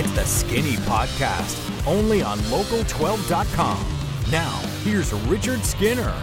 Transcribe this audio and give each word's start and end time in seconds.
It's 0.00 0.12
the 0.12 0.24
Skinny 0.24 0.76
Podcast, 0.86 1.84
only 1.84 2.22
on 2.22 2.38
Local12.com. 2.38 3.84
Now, 4.30 4.56
here's 4.84 5.12
Richard 5.12 5.64
Skinner. 5.64 6.14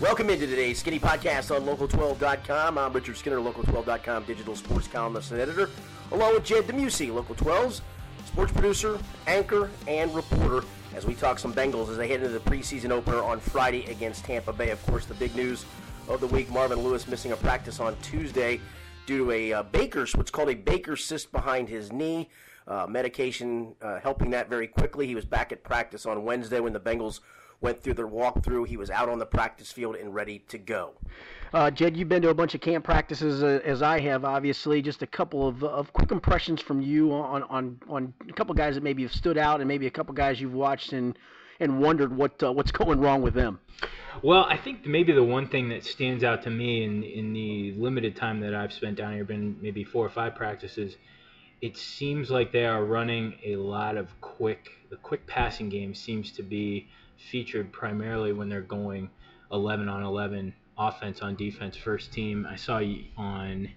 Welcome 0.00 0.30
into 0.30 0.48
today's 0.48 0.80
Skinny 0.80 0.98
Podcast 0.98 1.54
on 1.54 1.62
Local12.com. 1.62 2.76
I'm 2.76 2.92
Richard 2.92 3.16
Skinner, 3.16 3.36
Local12.com 3.36 4.24
digital 4.24 4.56
sports 4.56 4.88
columnist 4.88 5.30
and 5.30 5.40
editor, 5.40 5.70
along 6.10 6.34
with 6.34 6.42
Jed 6.42 6.64
DeMuesy, 6.64 7.14
Local 7.14 7.36
12's 7.36 7.82
sports 8.26 8.50
producer, 8.50 8.98
anchor, 9.28 9.70
and 9.86 10.12
reporter, 10.16 10.66
as 10.96 11.06
we 11.06 11.14
talk 11.14 11.38
some 11.38 11.54
Bengals 11.54 11.88
as 11.88 11.98
they 11.98 12.08
head 12.08 12.20
into 12.20 12.30
the 12.30 12.50
preseason 12.50 12.90
opener 12.90 13.22
on 13.22 13.38
Friday 13.38 13.86
against 13.86 14.24
Tampa 14.24 14.52
Bay. 14.52 14.70
Of 14.70 14.84
course, 14.86 15.04
the 15.04 15.14
big 15.14 15.36
news 15.36 15.64
of 16.08 16.18
the 16.18 16.26
week 16.26 16.50
Marvin 16.50 16.80
Lewis 16.80 17.06
missing 17.06 17.30
a 17.30 17.36
practice 17.36 17.78
on 17.78 17.96
Tuesday 18.02 18.60
due 19.08 19.24
to 19.24 19.30
a 19.32 19.52
uh, 19.54 19.62
Baker's, 19.62 20.14
what's 20.14 20.30
called 20.30 20.50
a 20.50 20.54
baker's 20.54 21.02
cyst 21.02 21.32
behind 21.32 21.68
his 21.68 21.90
knee. 21.90 22.28
Uh, 22.66 22.86
medication 22.86 23.74
uh, 23.80 23.98
helping 23.98 24.28
that 24.30 24.50
very 24.50 24.68
quickly. 24.68 25.06
He 25.06 25.14
was 25.14 25.24
back 25.24 25.50
at 25.50 25.64
practice 25.64 26.04
on 26.04 26.22
Wednesday 26.24 26.60
when 26.60 26.74
the 26.74 26.80
Bengals 26.80 27.20
went 27.62 27.82
through 27.82 27.94
their 27.94 28.06
walkthrough. 28.06 28.66
He 28.66 28.76
was 28.76 28.90
out 28.90 29.08
on 29.08 29.18
the 29.18 29.24
practice 29.24 29.72
field 29.72 29.96
and 29.96 30.14
ready 30.14 30.40
to 30.48 30.58
go. 30.58 30.92
Uh, 31.54 31.70
Jed, 31.70 31.96
you've 31.96 32.10
been 32.10 32.20
to 32.20 32.28
a 32.28 32.34
bunch 32.34 32.54
of 32.54 32.60
camp 32.60 32.84
practices 32.84 33.42
uh, 33.42 33.60
as 33.64 33.80
I 33.80 33.98
have, 34.00 34.26
obviously. 34.26 34.82
Just 34.82 35.00
a 35.00 35.06
couple 35.06 35.48
of, 35.48 35.64
of 35.64 35.90
quick 35.94 36.10
impressions 36.10 36.60
from 36.60 36.82
you 36.82 37.10
on, 37.14 37.42
on, 37.44 37.80
on 37.88 38.12
a 38.28 38.32
couple 38.34 38.54
guys 38.54 38.74
that 38.74 38.84
maybe 38.84 39.02
have 39.04 39.14
stood 39.14 39.38
out 39.38 39.62
and 39.62 39.66
maybe 39.66 39.86
a 39.86 39.90
couple 39.90 40.12
guys 40.12 40.38
you've 40.38 40.52
watched 40.52 40.92
and, 40.92 41.18
and 41.60 41.80
wondered 41.80 42.16
what 42.16 42.42
uh, 42.42 42.52
what's 42.52 42.72
going 42.72 43.00
wrong 43.00 43.22
with 43.22 43.34
them. 43.34 43.60
Well, 44.22 44.44
I 44.44 44.56
think 44.56 44.84
maybe 44.84 45.12
the 45.12 45.22
one 45.22 45.48
thing 45.48 45.68
that 45.68 45.84
stands 45.84 46.24
out 46.24 46.42
to 46.42 46.50
me 46.50 46.82
in, 46.82 47.04
in 47.04 47.32
the 47.32 47.72
limited 47.72 48.16
time 48.16 48.40
that 48.40 48.54
I've 48.54 48.72
spent 48.72 48.96
down 48.96 49.14
here, 49.14 49.24
been 49.24 49.56
maybe 49.60 49.84
four 49.84 50.04
or 50.04 50.10
five 50.10 50.34
practices, 50.34 50.96
it 51.60 51.76
seems 51.76 52.30
like 52.30 52.50
they 52.50 52.66
are 52.66 52.84
running 52.84 53.34
a 53.44 53.56
lot 53.56 53.96
of 53.96 54.08
quick, 54.20 54.70
the 54.90 54.96
quick 54.96 55.26
passing 55.26 55.68
game 55.68 55.94
seems 55.94 56.32
to 56.32 56.42
be 56.42 56.88
featured 57.30 57.72
primarily 57.72 58.32
when 58.32 58.48
they're 58.48 58.60
going 58.60 59.10
11 59.52 59.88
on 59.88 60.02
11 60.02 60.54
offense 60.76 61.20
on 61.20 61.36
defense 61.36 61.76
first 61.76 62.12
team. 62.12 62.46
I 62.48 62.56
saw 62.56 62.78
you 62.78 63.04
on 63.16 63.70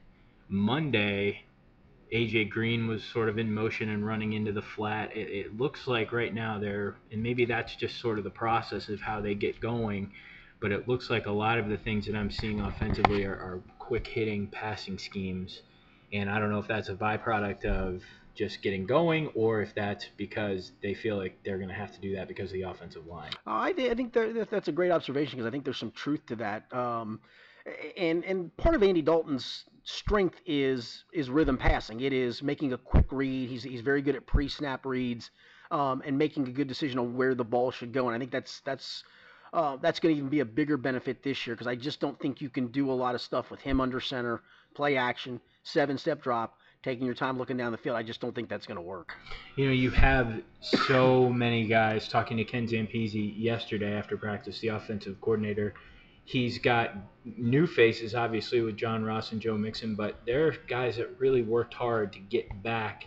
Monday 0.48 1.44
AJ 2.12 2.50
Green 2.50 2.88
was 2.88 3.04
sort 3.04 3.30
of 3.30 3.38
in 3.38 3.54
motion 3.54 3.90
and 3.90 4.06
running 4.06 4.34
into 4.34 4.52
the 4.52 4.62
flat. 4.62 5.16
It, 5.16 5.30
it, 5.30 5.58
looks 5.58 5.88
like 5.88 6.12
right 6.12 6.34
now 6.34 6.59
they're, 6.59 6.95
and 7.12 7.23
maybe 7.23 7.45
that's 7.45 7.76
just 7.76 8.00
sort 8.00 8.17
of 8.17 8.26
the 8.26 8.30
process 8.30 8.90
of 8.90 9.00
how 9.00 9.22
they 9.22 9.34
get 9.34 9.62
going, 9.62 10.12
but 10.59 10.72
it 10.72 10.88
looks 10.89 11.09
like 11.09 11.26
a 11.26 11.32
lot 11.32 11.58
of 11.58 11.70
the 11.70 11.78
things 11.78 12.06
that 12.08 12.16
I'm 12.16 12.30
seeing 12.30 12.59
offensively 12.59 13.23
are, 13.23 13.34
are 13.34 13.62
quick 13.80 14.08
hitting 14.08 14.48
passing 14.48 14.98
schemes. 14.98 15.62
And 16.12 16.30
I 16.30 16.39
don't 16.39 16.50
know 16.50 16.59
if 16.59 16.67
that's 16.67 16.89
a 16.89 16.95
byproduct 16.95 17.64
of 17.64 18.04
just 18.36 18.62
getting 18.62 18.86
going, 18.86 19.28
or 19.34 19.62
if 19.62 19.73
that's 19.73 20.08
because 20.17 20.72
they 20.82 20.94
feel 20.94 21.17
like 21.17 21.38
they're 21.45 21.58
going 21.58 21.70
to 21.70 21.76
have 21.76 21.94
to 21.94 22.02
do 22.02 22.16
that 22.16 22.28
because 22.28 22.50
of 22.50 22.54
the 22.54 22.64
offensive 22.64 23.08
line. 23.08 23.32
Uh, 23.48 23.52
I, 23.52 23.67
I 23.78 23.94
think 23.94 24.14
that's 24.14 24.67
a 24.67 24.72
great 24.72 24.92
observation 24.92 25.38
because 25.38 25.48
I 25.48 25.52
think 25.52 25.64
there's 25.64 25.78
some 25.78 25.92
truth 25.92 26.26
to 26.28 26.36
that. 26.38 26.73
Um, 26.73 27.22
and 27.98 28.23
and 28.26 28.56
part 28.58 28.76
of 28.76 28.84
Andy 28.84 29.02
Dalton's 29.02 29.66
strength 29.83 30.39
is 30.45 31.03
is 31.13 31.29
rhythm 31.29 31.57
passing. 31.57 32.01
It 32.01 32.13
is 32.13 32.43
making 32.43 32.73
a 32.73 32.77
quick 32.77 33.11
read. 33.11 33.49
He's 33.49 33.63
he's 33.63 33.81
very 33.81 34.01
good 34.01 34.15
at 34.15 34.25
pre-snap 34.25 34.85
reads 34.85 35.31
um, 35.71 36.01
and 36.05 36.17
making 36.17 36.47
a 36.47 36.51
good 36.51 36.67
decision 36.67 36.99
on 36.99 37.15
where 37.15 37.35
the 37.35 37.43
ball 37.43 37.71
should 37.71 37.93
go. 37.93 38.07
And 38.07 38.15
I 38.15 38.19
think 38.19 38.31
that's 38.31 38.61
that's 38.61 39.03
uh, 39.53 39.77
that's 39.77 39.99
going 39.99 40.15
to 40.15 40.17
even 40.17 40.29
be 40.29 40.39
a 40.39 40.45
bigger 40.45 40.77
benefit 40.77 41.23
this 41.23 41.45
year 41.45 41.55
because 41.55 41.67
I 41.67 41.75
just 41.75 41.99
don't 41.99 42.19
think 42.19 42.41
you 42.41 42.49
can 42.49 42.67
do 42.67 42.91
a 42.91 42.93
lot 42.93 43.15
of 43.15 43.21
stuff 43.21 43.52
with 43.52 43.59
him 43.59 43.81
under 43.81 43.99
center, 43.99 44.41
play 44.73 44.95
action, 44.95 45.41
seven 45.63 45.97
step 45.97 46.21
drop, 46.21 46.57
taking 46.83 47.05
your 47.05 47.15
time 47.15 47.37
looking 47.37 47.57
down 47.57 47.71
the 47.71 47.77
field. 47.77 47.97
I 47.97 48.03
just 48.03 48.21
don't 48.21 48.33
think 48.33 48.49
that's 48.49 48.65
going 48.65 48.77
to 48.77 48.81
work. 48.81 49.13
You 49.55 49.65
know, 49.65 49.73
you 49.73 49.89
have 49.91 50.41
so 50.61 51.29
many 51.29 51.65
guys 51.67 52.07
talking 52.07 52.37
to 52.37 52.43
Ken 52.45 52.67
Zampese 52.67 53.33
yesterday 53.37 53.93
after 53.93 54.17
practice, 54.17 54.59
the 54.59 54.70
offensive 54.70 55.20
coordinator. 55.21 55.73
He's 56.23 56.59
got 56.59 56.95
new 57.26 57.67
faces, 57.67 58.15
obviously, 58.15 58.61
with 58.61 58.77
John 58.77 59.04
Ross 59.04 59.32
and 59.32 59.42
Joe 59.42 59.58
Mixon, 59.58 59.95
but 59.95 60.21
they're 60.26 60.55
guys 60.67 60.98
that 60.98 61.20
really 61.20 61.42
worked 61.42 61.73
hard 61.73 62.14
to 62.14 62.20
get 62.20 62.64
back 62.64 63.05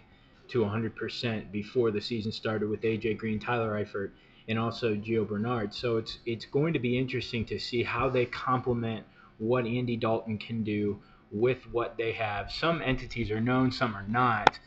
to 0.48 0.60
100% 0.60 1.50
before 1.50 1.90
the 1.90 2.00
season 2.00 2.32
started 2.32 2.68
with 2.68 2.82
AJ 2.82 3.18
Green, 3.18 3.38
Tyler 3.38 3.82
Eifert, 3.82 4.10
and 4.48 4.58
also 4.58 4.94
Gio 4.94 5.26
Bernard. 5.26 5.72
So 5.74 5.96
it's 5.96 6.18
it's 6.26 6.44
going 6.44 6.74
to 6.74 6.78
be 6.78 6.98
interesting 6.98 7.46
to 7.46 7.58
see 7.58 7.82
how 7.82 8.10
they 8.10 8.26
complement 8.26 9.06
what 9.38 9.66
Andy 9.66 9.96
Dalton 9.96 10.38
can 10.38 10.62
do 10.62 11.00
with 11.32 11.58
what 11.72 11.96
they 11.96 12.12
have. 12.12 12.52
Some 12.52 12.82
entities 12.82 13.30
are 13.30 13.40
known, 13.40 13.72
some 13.72 13.94
are 13.94 14.06
not, 14.06 14.58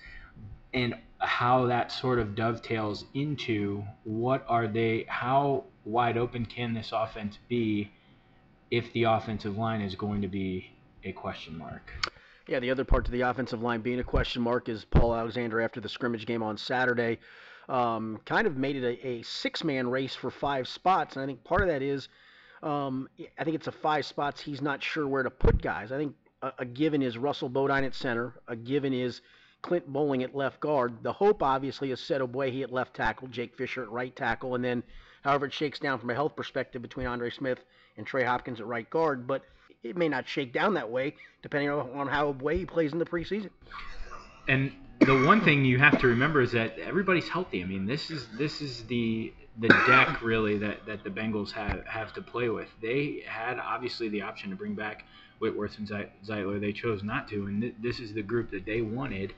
and 0.74 0.96
how 1.20 1.68
that 1.68 1.92
sort 1.92 2.20
of 2.20 2.36
dovetails 2.36 3.06
into 3.14 3.84
what 4.04 4.46
are 4.48 4.68
they, 4.68 5.06
how 5.08 5.66
wide 5.86 6.18
open 6.18 6.46
can 6.46 6.74
this 6.74 6.92
offense 6.92 7.38
be 7.48 7.92
if 8.72 8.92
the 8.94 9.04
offensive 9.04 9.58
line 9.58 9.82
is 9.82 9.96
going 9.96 10.22
to 10.22 10.28
be 10.28 10.72
a 11.04 11.12
question 11.12 11.58
mark. 11.58 11.92
Yeah, 12.48 12.60
the 12.60 12.72
other 12.72 12.86
part 12.86 13.06
to 13.06 13.12
the 13.12 13.22
offensive 13.22 13.62
line 13.62 13.82
being 13.82 14.00
a 14.00 14.04
question 14.04 14.42
mark 14.42 14.70
is 14.70 14.86
Paul 14.86 15.14
Alexander 15.14 15.62
after 15.62 15.82
the 15.82 15.90
scrimmage 15.90 16.26
game 16.26 16.42
on 16.42 16.58
Saturday. 16.58 17.20
Um, 17.68 18.20
kind 18.26 18.48
of 18.48 18.56
made 18.56 18.78
it 18.78 18.84
a, 18.86 19.08
a 19.08 19.22
six 19.24 19.64
man 19.64 19.90
race 19.90 20.16
for 20.16 20.32
five 20.32 20.68
spots. 20.68 21.16
And 21.16 21.24
I 21.24 21.26
think 21.26 21.44
part 21.44 21.62
of 21.62 21.68
that 21.68 21.82
is 21.82 22.08
um, 22.64 23.10
I 23.38 23.44
think 23.44 23.56
it's 23.56 23.68
a 23.68 23.72
five 23.72 24.06
spots 24.06 24.42
he's 24.42 24.62
not 24.62 24.82
sure 24.82 25.08
where 25.08 25.24
to 25.24 25.30
put 25.30 25.62
guys. 25.62 25.92
I 25.92 25.98
think 25.98 26.16
a, 26.42 26.54
a 26.60 26.66
given 26.66 27.02
is 27.02 27.18
Russell 27.18 27.50
Bodine 27.50 27.84
at 27.84 27.94
center. 27.94 28.34
A 28.48 28.56
given 28.56 28.94
is 28.94 29.22
Clint 29.62 29.88
Boling 29.88 30.24
at 30.24 30.36
left 30.36 30.60
guard. 30.60 31.04
The 31.04 31.12
hope, 31.12 31.44
obviously, 31.44 31.92
is 31.92 32.00
Ced 32.00 32.22
Ogbuehi 32.22 32.64
at 32.64 32.72
left 32.72 32.96
tackle, 32.96 33.28
Jake 33.28 33.56
Fisher 33.56 33.84
at 33.84 33.92
right 33.92 34.16
tackle, 34.16 34.56
and 34.56 34.64
then 34.64 34.84
however 35.24 35.48
it 35.48 35.54
shakes 35.54 35.80
down 35.80 36.00
from 36.00 36.10
a 36.10 36.14
health 36.14 36.36
perspective 36.36 36.82
between 36.82 37.08
Andre 37.08 37.30
Smith 37.30 37.60
and 37.98 38.06
Trey 38.06 38.24
Hopkins 38.24 38.60
at 38.60 38.68
right 38.68 38.90
guard. 38.90 39.28
But 39.28 39.44
it 39.84 39.96
may 39.96 40.10
not 40.10 40.28
shake 40.28 40.54
down 40.54 40.76
that 40.76 40.90
way 40.90 41.16
depending 41.42 41.70
on 41.70 42.08
how 42.08 42.32
way 42.32 42.58
he 42.58 42.66
plays 42.66 42.94
in 42.94 43.00
the 43.00 43.06
preseason. 43.06 43.50
And 44.48 44.72
the 45.02 45.24
one 45.26 45.42
thing 45.42 45.66
you 45.66 45.78
have 45.78 46.00
to 46.00 46.08
remember 46.08 46.42
is 46.42 46.52
that 46.54 46.80
everybody's 46.80 47.28
healthy. 47.30 47.62
I 47.62 47.66
mean, 47.66 47.86
this 47.86 48.10
is 48.10 48.28
this 48.38 48.62
is 48.62 48.86
the 48.86 49.34
the 49.60 49.70
deck 49.88 50.22
really 50.22 50.58
that, 50.60 50.86
that 50.86 51.04
the 51.04 51.10
Bengals 51.10 51.52
have 51.52 51.86
have 51.86 52.14
to 52.14 52.22
play 52.22 52.50
with. 52.50 52.68
They 52.82 53.24
had 53.28 53.60
obviously 53.60 54.10
the 54.10 54.22
option 54.22 54.50
to 54.50 54.56
bring 54.56 54.76
back 54.76 55.04
Whitworth 55.40 55.78
and 55.78 55.88
Zeitler. 55.88 56.60
They 56.60 56.74
chose 56.74 57.04
not 57.04 57.28
to, 57.30 57.46
and 57.46 57.62
th- 57.62 57.76
this 57.82 58.00
is 58.00 58.14
the 58.14 58.24
group 58.24 58.52
that 58.52 58.66
they 58.66 58.82
wanted 58.82 59.34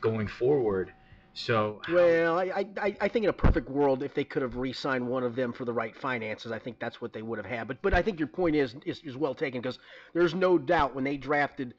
going 0.00 0.28
forward. 0.28 0.92
So 1.34 1.80
well, 1.90 2.38
I, 2.38 2.66
I 2.80 2.96
I 3.00 3.08
think 3.08 3.24
in 3.24 3.30
a 3.30 3.32
perfect 3.32 3.68
world, 3.70 4.02
if 4.02 4.14
they 4.14 4.24
could 4.24 4.42
have 4.42 4.56
re-signed 4.56 5.06
one 5.06 5.22
of 5.22 5.34
them 5.34 5.52
for 5.52 5.64
the 5.64 5.72
right 5.72 5.96
finances, 5.96 6.52
I 6.52 6.58
think 6.58 6.78
that's 6.78 7.00
what 7.00 7.12
they 7.12 7.22
would 7.22 7.38
have 7.38 7.46
had. 7.46 7.68
But 7.68 7.80
but 7.82 7.94
I 7.94 8.02
think 8.02 8.18
your 8.18 8.28
point 8.28 8.54
is 8.54 8.74
is, 8.84 9.00
is 9.02 9.16
well 9.16 9.34
taken 9.34 9.60
because 9.60 9.78
there's 10.12 10.34
no 10.34 10.58
doubt 10.58 10.94
when 10.94 11.04
they 11.04 11.16
drafted 11.16 11.74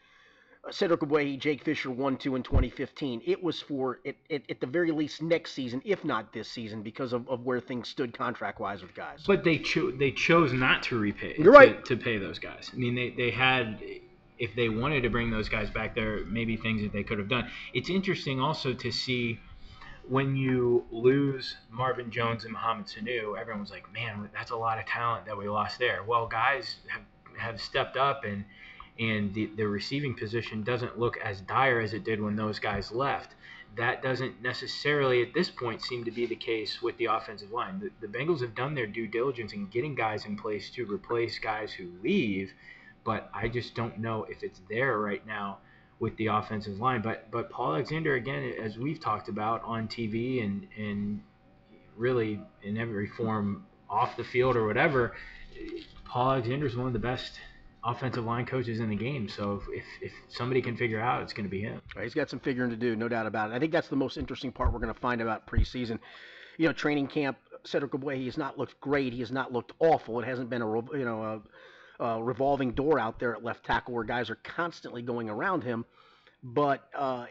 Cedric 0.71 1.01
Ogbuehi, 1.01 1.37
Jake 1.37 1.63
Fisher, 1.63 1.91
one, 1.91 2.17
two 2.17 2.35
in 2.35 2.43
2015. 2.43 3.21
It 3.25 3.43
was 3.43 3.61
for 3.61 3.99
it, 4.05 4.17
it, 4.29 4.45
at 4.49 4.61
the 4.61 4.67
very 4.67 4.91
least 4.91 5.21
next 5.21 5.51
season, 5.51 5.81
if 5.83 6.05
not 6.05 6.31
this 6.31 6.47
season, 6.47 6.81
because 6.81 7.11
of, 7.11 7.27
of 7.27 7.43
where 7.43 7.59
things 7.59 7.89
stood 7.89 8.17
contract 8.17 8.59
wise 8.59 8.81
with 8.81 8.95
guys. 8.95 9.23
But 9.27 9.43
they 9.43 9.57
cho- 9.57 9.91
they 9.91 10.11
chose 10.11 10.53
not 10.53 10.83
to 10.83 10.97
repay. 10.97 11.35
You're 11.37 11.51
right 11.51 11.83
to, 11.85 11.95
to 11.95 12.03
pay 12.03 12.17
those 12.17 12.39
guys. 12.39 12.71
I 12.73 12.77
mean, 12.77 12.95
they 12.95 13.09
they 13.09 13.31
had 13.31 13.83
if 14.43 14.53
they 14.55 14.67
wanted 14.67 15.01
to 15.03 15.09
bring 15.09 15.31
those 15.31 15.47
guys 15.47 15.69
back, 15.69 15.95
there 15.95 16.25
maybe 16.25 16.57
things 16.57 16.81
that 16.81 16.91
they 16.91 17.01
could 17.01 17.17
have 17.17 17.29
done. 17.29 17.49
It's 17.73 17.89
interesting 17.89 18.41
also 18.41 18.73
to 18.73 18.91
see 18.91 19.39
when 20.09 20.35
you 20.35 20.85
lose 20.91 21.55
Marvin 21.71 22.11
Jones 22.11 22.43
and 22.43 22.51
Mohamed 22.51 22.87
Sanu, 22.87 23.39
everyone's 23.39 23.71
like, 23.71 23.91
man, 23.93 24.29
that's 24.33 24.51
a 24.51 24.55
lot 24.55 24.77
of 24.79 24.85
talent 24.85 25.25
that 25.27 25.37
we 25.37 25.47
lost 25.47 25.79
there. 25.79 26.03
Well, 26.03 26.27
guys 26.27 26.75
have 26.89 27.03
have 27.37 27.61
stepped 27.61 27.95
up 27.95 28.25
and 28.25 28.43
and 28.99 29.33
the, 29.33 29.49
the 29.55 29.65
receiving 29.65 30.13
position 30.13 30.61
doesn't 30.61 30.99
look 30.99 31.17
as 31.23 31.39
dire 31.41 31.79
as 31.79 31.93
it 31.93 32.03
did 32.03 32.21
when 32.21 32.35
those 32.35 32.59
guys 32.59 32.91
left. 32.91 33.35
That 33.77 34.03
doesn't 34.03 34.41
necessarily 34.41 35.23
at 35.23 35.33
this 35.33 35.49
point 35.49 35.81
seem 35.81 36.03
to 36.03 36.11
be 36.11 36.25
the 36.25 36.35
case 36.35 36.81
with 36.81 36.97
the 36.97 37.05
offensive 37.05 37.51
line. 37.51 37.79
The, 37.79 37.89
the 38.05 38.17
Bengals 38.17 38.41
have 38.41 38.53
done 38.53 38.75
their 38.75 38.87
due 38.87 39.07
diligence 39.07 39.53
in 39.53 39.67
getting 39.67 39.95
guys 39.95 40.25
in 40.25 40.35
place 40.35 40.69
to 40.71 40.85
replace 40.85 41.39
guys 41.39 41.71
who 41.71 41.87
leave, 42.03 42.51
but 43.03 43.29
I 43.33 43.47
just 43.47 43.75
don't 43.75 43.99
know 43.99 44.25
if 44.29 44.43
it's 44.43 44.61
there 44.69 44.99
right 44.99 45.25
now 45.25 45.59
with 45.99 46.15
the 46.17 46.27
offensive 46.27 46.79
line. 46.79 47.01
But 47.01 47.31
but 47.31 47.49
Paul 47.49 47.73
Alexander 47.73 48.15
again, 48.15 48.53
as 48.61 48.77
we've 48.77 48.99
talked 48.99 49.29
about 49.29 49.63
on 49.63 49.87
TV 49.87 50.43
and 50.43 50.67
and 50.77 51.21
really 51.95 52.39
in 52.63 52.77
every 52.77 53.07
form 53.07 53.65
off 53.89 54.17
the 54.17 54.23
field 54.23 54.55
or 54.55 54.65
whatever, 54.65 55.15
Paul 56.05 56.31
Alexander 56.31 56.65
is 56.65 56.75
one 56.75 56.87
of 56.87 56.93
the 56.93 56.99
best 56.99 57.39
offensive 57.85 58.23
line 58.23 58.45
coaches 58.45 58.79
in 58.79 58.89
the 58.89 58.95
game. 58.95 59.27
So 59.27 59.61
if, 59.69 59.83
if 60.01 60.11
somebody 60.29 60.61
can 60.61 60.77
figure 60.77 60.99
out, 60.99 61.21
it's 61.21 61.33
going 61.33 61.45
to 61.45 61.49
be 61.49 61.61
him. 61.61 61.81
Right, 61.95 62.03
he's 62.03 62.13
got 62.13 62.29
some 62.29 62.39
figuring 62.39 62.69
to 62.69 62.77
do, 62.77 62.95
no 62.95 63.07
doubt 63.07 63.25
about 63.25 63.51
it. 63.51 63.55
I 63.55 63.59
think 63.59 63.71
that's 63.71 63.89
the 63.89 63.95
most 63.95 64.17
interesting 64.17 64.51
part 64.51 64.71
we're 64.71 64.79
going 64.79 64.93
to 64.93 64.99
find 64.99 65.21
about 65.21 65.47
preseason. 65.47 65.99
You 66.57 66.67
know, 66.67 66.73
training 66.73 67.07
camp. 67.07 67.37
Cedric 67.65 67.91
Ogbuehi 67.91 68.25
has 68.25 68.37
not 68.37 68.57
looked 68.57 68.79
great. 68.81 69.13
He 69.13 69.19
has 69.19 69.31
not 69.31 69.53
looked 69.53 69.71
awful. 69.79 70.19
It 70.19 70.25
hasn't 70.25 70.49
been 70.49 70.61
a 70.61 70.97
you 70.97 71.05
know 71.05 71.23
a, 71.23 71.41
a 72.03 72.21
revolving 72.23 72.71
door 72.73 72.99
out 72.99 73.17
there 73.19 73.33
at 73.33 73.43
left 73.43 73.65
tackle 73.65 73.93
where 73.95 74.03
guys 74.03 74.29
are 74.29 74.39
constantly 74.43 75.01
going 75.01 75.29
around 75.29 75.63
him. 75.63 75.85
but 76.43 76.89
uh, 76.93 77.25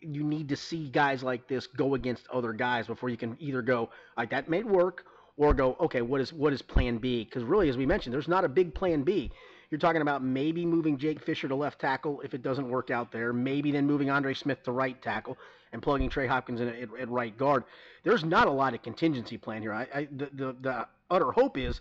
you 0.00 0.22
need 0.24 0.48
to 0.48 0.56
see 0.56 0.88
guys 0.88 1.22
like 1.22 1.46
this 1.46 1.66
go 1.66 1.94
against 1.94 2.26
other 2.28 2.52
guys 2.54 2.86
before 2.86 3.10
you 3.10 3.16
can 3.16 3.36
either 3.38 3.62
go 3.62 3.90
like 4.16 4.30
that 4.30 4.48
may 4.48 4.62
work 4.62 5.04
or 5.36 5.52
go 5.52 5.76
okay 5.78 6.00
what 6.00 6.20
is 6.22 6.32
what 6.32 6.52
is 6.54 6.62
plan 6.62 6.96
B? 6.98 7.24
Because 7.24 7.44
really 7.44 7.68
as 7.68 7.76
we 7.76 7.84
mentioned 7.84 8.14
there's 8.14 8.28
not 8.28 8.44
a 8.44 8.48
big 8.48 8.74
plan 8.74 9.02
B. 9.02 9.30
You're 9.70 9.80
talking 9.80 10.00
about 10.00 10.22
maybe 10.22 10.64
moving 10.64 10.96
Jake 10.96 11.20
Fisher 11.20 11.48
to 11.48 11.54
left 11.56 11.80
tackle 11.80 12.22
if 12.22 12.32
it 12.32 12.42
doesn't 12.42 12.68
work 12.70 12.90
out 12.90 13.12
there 13.12 13.32
maybe 13.34 13.70
then 13.72 13.86
moving 13.86 14.08
Andre 14.08 14.32
Smith 14.32 14.62
to 14.62 14.72
right 14.72 15.00
tackle 15.02 15.36
and 15.72 15.82
plugging 15.82 16.08
Trey 16.08 16.26
Hopkins 16.26 16.60
in 16.60 16.68
at, 16.68 16.88
at 16.98 17.08
right 17.10 17.36
guard. 17.36 17.64
There's 18.04 18.24
not 18.24 18.46
a 18.48 18.52
lot 18.52 18.72
of 18.72 18.82
contingency 18.82 19.36
plan 19.36 19.60
here. 19.60 19.74
I, 19.74 19.86
I 19.94 20.08
the, 20.10 20.30
the 20.32 20.56
the 20.62 20.88
utter 21.10 21.30
hope 21.32 21.58
is 21.58 21.80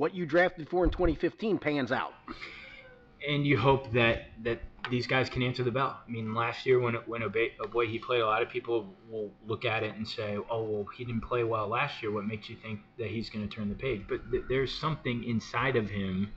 what 0.00 0.14
you 0.14 0.24
drafted 0.24 0.66
for 0.66 0.82
in 0.82 0.90
2015 0.90 1.58
pans 1.58 1.92
out 1.92 2.14
and 3.28 3.46
you 3.46 3.58
hope 3.58 3.92
that 3.92 4.28
that 4.42 4.60
these 4.90 5.06
guys 5.06 5.28
can 5.28 5.42
answer 5.42 5.62
the 5.62 5.70
bell. 5.70 6.00
I 6.06 6.10
mean, 6.10 6.34
last 6.34 6.64
year 6.64 6.80
when 6.80 6.94
when 7.06 7.22
boy 7.70 7.86
he 7.86 7.98
played, 7.98 8.22
a 8.22 8.26
lot 8.26 8.40
of 8.40 8.48
people 8.48 8.94
will 9.10 9.30
look 9.46 9.66
at 9.66 9.82
it 9.82 9.94
and 9.94 10.08
say, 10.08 10.38
"Oh, 10.48 10.62
well, 10.62 10.86
he 10.96 11.04
didn't 11.04 11.20
play 11.20 11.44
well 11.44 11.68
last 11.68 12.02
year. 12.02 12.10
What 12.10 12.24
makes 12.24 12.48
you 12.48 12.56
think 12.56 12.80
that 12.98 13.08
he's 13.08 13.28
going 13.28 13.46
to 13.46 13.54
turn 13.54 13.68
the 13.68 13.74
page?" 13.74 14.02
But 14.08 14.30
th- 14.30 14.44
there's 14.48 14.72
something 14.72 15.22
inside 15.24 15.76
of 15.76 15.90
him 15.90 16.32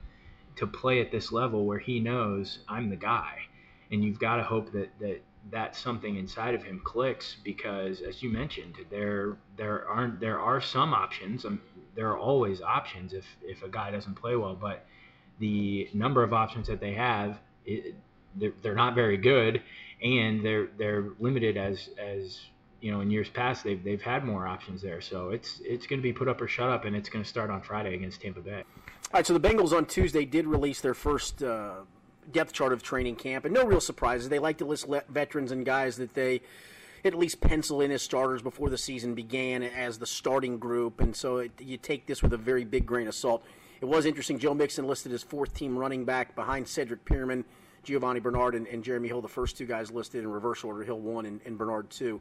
to 0.56 0.66
play 0.66 1.00
at 1.00 1.10
this 1.10 1.32
level 1.32 1.64
where 1.64 1.78
he 1.78 2.00
knows 2.00 2.58
I'm 2.68 2.90
the 2.90 2.96
guy, 2.96 3.38
and 3.90 4.04
you've 4.04 4.20
got 4.20 4.36
to 4.36 4.42
hope 4.42 4.72
that 4.72 4.90
that 5.00 5.22
that 5.50 5.74
something 5.74 6.16
inside 6.16 6.54
of 6.54 6.62
him 6.62 6.80
clicks 6.84 7.36
because, 7.42 8.02
as 8.02 8.22
you 8.22 8.30
mentioned, 8.30 8.76
there 8.90 9.38
there 9.56 9.88
aren't 9.88 10.20
there 10.20 10.38
are 10.38 10.60
some 10.60 10.92
options. 10.92 11.46
Um, 11.46 11.62
there 11.94 12.08
are 12.08 12.18
always 12.18 12.60
options 12.60 13.12
if 13.12 13.24
if 13.42 13.62
a 13.62 13.68
guy 13.68 13.90
doesn't 13.90 14.14
play 14.14 14.36
well, 14.36 14.54
but 14.54 14.86
the 15.38 15.88
number 15.92 16.22
of 16.22 16.32
options 16.32 16.68
that 16.68 16.80
they 16.80 16.92
have, 16.92 17.38
it, 17.66 17.94
they're, 18.36 18.52
they're 18.62 18.74
not 18.74 18.94
very 18.94 19.16
good, 19.16 19.62
and 20.02 20.44
they're 20.44 20.68
they're 20.78 21.06
limited 21.18 21.56
as 21.56 21.90
as 21.98 22.40
you 22.80 22.92
know 22.92 23.00
in 23.00 23.10
years 23.10 23.28
past 23.28 23.64
they've 23.64 23.82
they've 23.82 24.02
had 24.02 24.24
more 24.24 24.46
options 24.46 24.82
there. 24.82 25.00
So 25.00 25.30
it's 25.30 25.60
it's 25.64 25.86
going 25.86 25.98
to 25.98 26.02
be 26.02 26.12
put 26.12 26.28
up 26.28 26.40
or 26.40 26.48
shut 26.48 26.68
up, 26.68 26.84
and 26.84 26.94
it's 26.94 27.08
going 27.08 27.22
to 27.22 27.28
start 27.28 27.50
on 27.50 27.62
Friday 27.62 27.94
against 27.94 28.20
Tampa 28.20 28.40
Bay. 28.40 28.62
All 29.12 29.18
right, 29.18 29.26
so 29.26 29.36
the 29.36 29.48
Bengals 29.48 29.72
on 29.72 29.86
Tuesday 29.86 30.24
did 30.24 30.46
release 30.46 30.80
their 30.80 30.94
first 30.94 31.42
uh, 31.42 31.74
depth 32.32 32.52
chart 32.52 32.72
of 32.72 32.82
training 32.82 33.16
camp, 33.16 33.44
and 33.44 33.54
no 33.54 33.64
real 33.64 33.80
surprises. 33.80 34.28
They 34.28 34.38
like 34.38 34.58
to 34.58 34.64
list 34.64 34.86
veterans 35.08 35.52
and 35.52 35.64
guys 35.64 35.96
that 35.96 36.14
they 36.14 36.40
at 37.04 37.14
least 37.14 37.40
pencil 37.40 37.80
in 37.80 37.90
as 37.90 38.02
starters 38.02 38.42
before 38.42 38.70
the 38.70 38.78
season 38.78 39.14
began 39.14 39.62
as 39.62 39.98
the 39.98 40.06
starting 40.06 40.58
group, 40.58 41.00
and 41.00 41.14
so 41.14 41.38
it, 41.38 41.52
you 41.60 41.76
take 41.76 42.06
this 42.06 42.22
with 42.22 42.32
a 42.32 42.38
very 42.38 42.64
big 42.64 42.86
grain 42.86 43.06
of 43.06 43.14
salt. 43.14 43.44
It 43.80 43.84
was 43.86 44.06
interesting. 44.06 44.38
Joe 44.38 44.54
Mixon 44.54 44.86
listed 44.86 45.12
as 45.12 45.22
fourth 45.22 45.52
team 45.52 45.76
running 45.76 46.04
back 46.04 46.34
behind 46.34 46.66
Cedric 46.66 47.04
Peerman, 47.04 47.44
Giovanni 47.82 48.20
Bernard, 48.20 48.54
and, 48.54 48.66
and 48.66 48.82
Jeremy 48.82 49.08
Hill, 49.08 49.20
the 49.20 49.28
first 49.28 49.58
two 49.58 49.66
guys 49.66 49.90
listed 49.90 50.22
in 50.22 50.30
reverse 50.30 50.64
order 50.64 50.82
Hill 50.82 51.00
one 51.00 51.26
and, 51.26 51.40
and 51.44 51.58
Bernard 51.58 51.90
two. 51.90 52.20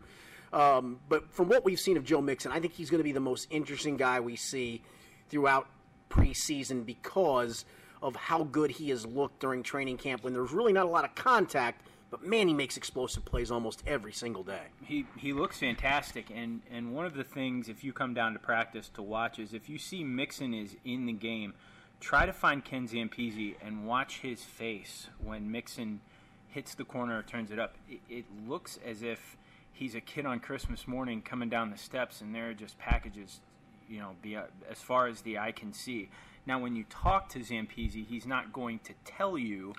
Um, 0.52 1.00
but 1.08 1.32
from 1.32 1.48
what 1.48 1.64
we've 1.64 1.80
seen 1.80 1.96
of 1.96 2.04
Joe 2.04 2.22
Mixon, 2.22 2.52
I 2.52 2.60
think 2.60 2.74
he's 2.74 2.90
going 2.90 3.00
to 3.00 3.04
be 3.04 3.14
the 3.14 3.20
most 3.20 3.48
interesting 3.50 3.98
guy 3.98 4.20
we 4.20 4.36
see 4.36 4.82
throughout 5.30 5.68
preseason 6.10 6.86
because 6.86 7.66
of 8.04 8.16
how 8.16 8.44
good 8.44 8.70
he 8.70 8.90
has 8.90 9.06
looked 9.06 9.40
during 9.40 9.64
training 9.64 9.98
camp 9.98 10.24
when 10.24 10.34
there's 10.34 10.52
really 10.52 10.74
not 10.74 10.86
a 10.86 10.90
lot 10.90 11.06
of 11.06 11.16
contact 11.16 11.82
but 12.14 12.24
man, 12.24 12.48
he 12.48 12.54
makes 12.54 12.78
explosive 12.78 13.26
plays 13.26 13.50
almost 13.50 13.82
every 13.88 14.14
single 14.14 14.44
day. 14.44 14.68
He 14.86 15.08
he 15.18 15.34
looks 15.34 15.58
fantastic, 15.58 16.30
and 16.30 16.62
and 16.70 16.94
one 16.94 17.08
of 17.08 17.16
the 17.16 17.24
things 17.24 17.68
if 17.68 17.84
you 17.84 17.92
come 17.92 18.14
down 18.14 18.34
to 18.34 18.40
practice 18.40 18.88
to 18.90 19.02
watch 19.02 19.40
is 19.40 19.52
if 19.52 19.68
you 19.68 19.80
see 19.80 20.04
Mixon 20.04 20.54
is 20.54 20.76
in 20.86 21.08
the 21.08 21.12
game, 21.12 21.56
try 22.00 22.28
to 22.28 22.32
find 22.32 22.64
Ken 22.64 22.88
Zampese 22.88 23.56
and 23.66 23.88
watch 23.88 24.20
his 24.20 24.44
face 24.44 25.08
when 25.24 25.50
Mixon 25.50 26.02
hits 26.50 26.76
the 26.76 26.84
corner 26.84 27.18
or 27.18 27.24
turns 27.24 27.50
it 27.50 27.58
up. 27.58 27.74
It, 27.90 28.02
it 28.08 28.26
looks 28.48 28.78
as 28.86 29.02
if 29.02 29.36
he's 29.72 29.96
a 29.96 30.02
kid 30.02 30.28
on 30.28 30.40
Christmas 30.40 30.88
morning 30.88 31.24
coming 31.24 31.50
down 31.50 31.72
the 31.72 31.80
steps, 31.80 32.22
and 32.22 32.36
there 32.36 32.48
are 32.48 32.54
just 32.54 32.78
packages, 32.78 33.40
you 33.90 33.98
know, 33.98 34.12
be, 34.22 34.36
as 34.36 34.78
far 34.78 35.08
as 35.08 35.22
the 35.22 35.40
eye 35.40 35.52
can 35.52 35.74
see. 35.74 36.12
Now, 36.46 36.60
when 36.60 36.76
you 36.76 36.86
talk 36.92 37.30
to 37.30 37.40
Zampese, 37.40 38.06
he's 38.06 38.28
not 38.28 38.54
going 38.54 38.82
to 38.84 38.94
tell 39.04 39.36
you 39.36 39.74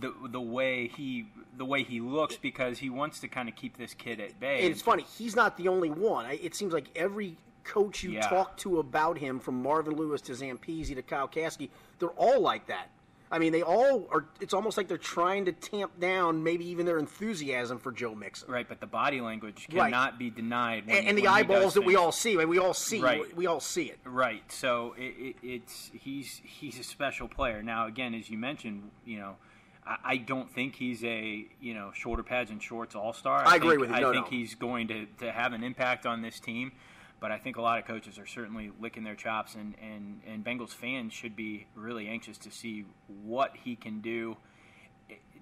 the 0.00 0.12
the 0.28 0.40
way 0.40 0.88
he 0.88 1.26
the 1.56 1.64
way 1.64 1.82
he 1.82 2.00
looks 2.00 2.36
because 2.36 2.78
he 2.78 2.90
wants 2.90 3.20
to 3.20 3.28
kind 3.28 3.48
of 3.48 3.56
keep 3.56 3.76
this 3.76 3.94
kid 3.94 4.20
at 4.20 4.38
bay. 4.40 4.62
And 4.62 4.72
it's 4.72 4.82
funny, 4.82 5.04
he's 5.18 5.36
not 5.36 5.56
the 5.56 5.68
only 5.68 5.90
one. 5.90 6.26
It 6.30 6.54
seems 6.54 6.72
like 6.72 6.86
every 6.96 7.36
coach 7.64 8.02
you 8.02 8.10
yeah. 8.10 8.28
talk 8.28 8.56
to 8.58 8.78
about 8.78 9.18
him, 9.18 9.38
from 9.38 9.62
Marvin 9.62 9.94
Lewis 9.94 10.20
to 10.22 10.32
Zampese 10.32 10.94
to 10.94 11.02
Kyle 11.02 11.28
Caskey, 11.28 11.68
they're 11.98 12.08
all 12.10 12.40
like 12.40 12.66
that. 12.66 12.88
I 13.30 13.38
mean, 13.38 13.52
they 13.52 13.62
all 13.62 14.06
are. 14.12 14.26
It's 14.40 14.52
almost 14.52 14.76
like 14.76 14.88
they're 14.88 14.98
trying 14.98 15.46
to 15.46 15.52
tamp 15.52 15.98
down, 15.98 16.42
maybe 16.42 16.66
even 16.68 16.84
their 16.84 16.98
enthusiasm 16.98 17.78
for 17.78 17.90
Joe 17.90 18.14
Mixon. 18.14 18.50
Right, 18.50 18.68
but 18.68 18.78
the 18.78 18.86
body 18.86 19.22
language 19.22 19.68
cannot 19.70 19.90
right. 19.90 20.18
be 20.18 20.28
denied. 20.28 20.86
When, 20.86 20.96
and, 20.96 21.08
and 21.08 21.18
the 21.18 21.28
eyeballs 21.28 21.72
that 21.74 21.84
we 21.84 21.96
all 21.96 22.12
see, 22.12 22.36
we 22.36 22.58
all 22.58 22.74
see, 22.74 23.00
right. 23.00 23.34
we 23.34 23.46
all 23.46 23.60
see 23.60 23.84
it. 23.84 23.98
Right. 24.04 24.42
So 24.52 24.94
it, 24.98 25.14
it, 25.18 25.36
it's 25.42 25.90
he's 25.94 26.42
he's 26.44 26.78
a 26.78 26.84
special 26.84 27.26
player. 27.26 27.62
Now, 27.62 27.86
again, 27.86 28.12
as 28.12 28.28
you 28.28 28.36
mentioned, 28.36 28.90
you 29.06 29.18
know 29.18 29.36
I 29.84 30.16
don't 30.16 30.48
think 30.48 30.76
he's 30.76 31.02
a 31.02 31.44
you 31.60 31.74
know 31.74 31.90
shoulder 31.92 32.22
pads 32.22 32.50
and 32.50 32.62
shorts 32.62 32.94
all 32.94 33.12
star. 33.12 33.44
I, 33.44 33.52
I, 33.52 33.56
agree 33.56 33.70
think, 33.70 33.80
with 33.80 33.90
you. 33.90 34.00
No, 34.00 34.10
I 34.10 34.12
think 34.12 34.26
no. 34.26 34.38
he's 34.38 34.54
going 34.54 34.88
to, 34.88 35.06
to 35.18 35.32
have 35.32 35.52
an 35.52 35.64
impact 35.64 36.06
on 36.06 36.22
this 36.22 36.38
team, 36.38 36.72
but 37.18 37.32
I 37.32 37.38
think 37.38 37.56
a 37.56 37.62
lot 37.62 37.78
of 37.78 37.84
coaches 37.84 38.18
are 38.18 38.26
certainly 38.26 38.70
licking 38.80 39.02
their 39.02 39.16
chops, 39.16 39.54
and, 39.56 39.74
and, 39.82 40.20
and 40.26 40.44
Bengals 40.44 40.70
fans 40.70 41.12
should 41.12 41.34
be 41.34 41.66
really 41.74 42.08
anxious 42.08 42.38
to 42.38 42.50
see 42.50 42.84
what 43.24 43.56
he 43.64 43.74
can 43.74 44.00
do. 44.00 44.36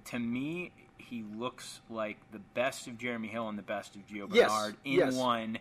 To 0.07 0.19
me, 0.19 0.73
he 0.97 1.23
looks 1.37 1.81
like 1.91 2.17
the 2.33 2.39
best 2.39 2.87
of 2.87 2.97
Jeremy 2.97 3.29
Hill 3.29 3.49
and 3.49 3.59
the 3.59 3.63
best 3.63 3.95
of 3.95 4.07
Gio 4.07 4.29
Bernard 4.29 4.35
yes, 4.37 4.75
in 4.85 4.93
yes. 4.93 5.15
one, 5.15 5.59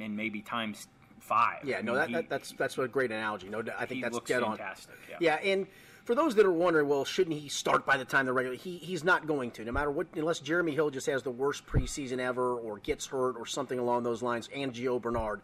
and 0.00 0.16
maybe 0.16 0.42
times 0.42 0.88
five. 1.18 1.64
Yeah, 1.64 1.78
I 1.78 1.82
no, 1.82 1.94
that, 1.94 2.08
he, 2.08 2.14
that, 2.14 2.28
that's 2.28 2.52
that's 2.52 2.76
a 2.76 2.88
great 2.88 3.10
analogy. 3.10 3.48
No, 3.48 3.62
I 3.78 3.86
think 3.86 4.02
that's 4.02 4.20
dead 4.20 4.42
fantastic, 4.42 4.94
on. 4.94 5.16
Yeah. 5.20 5.38
yeah, 5.42 5.52
and 5.52 5.66
for 6.08 6.14
those 6.14 6.34
that 6.36 6.46
are 6.46 6.50
wondering, 6.50 6.88
well, 6.88 7.04
shouldn't 7.04 7.38
he 7.38 7.50
start 7.50 7.84
by 7.84 7.98
the 7.98 8.04
time 8.06 8.24
the 8.24 8.32
regular? 8.32 8.56
He 8.56 8.78
he's 8.78 9.04
not 9.04 9.26
going 9.26 9.50
to, 9.50 9.64
no 9.66 9.72
matter 9.72 9.90
what, 9.90 10.06
unless 10.14 10.40
Jeremy 10.40 10.72
Hill 10.72 10.88
just 10.88 11.06
has 11.06 11.22
the 11.22 11.30
worst 11.30 11.66
preseason 11.66 12.18
ever 12.18 12.54
or 12.54 12.78
gets 12.78 13.04
hurt 13.04 13.36
or 13.36 13.44
something 13.44 13.78
along 13.78 14.04
those 14.04 14.22
lines. 14.22 14.48
And 14.56 14.72
Gio 14.72 15.02
Bernard, 15.02 15.42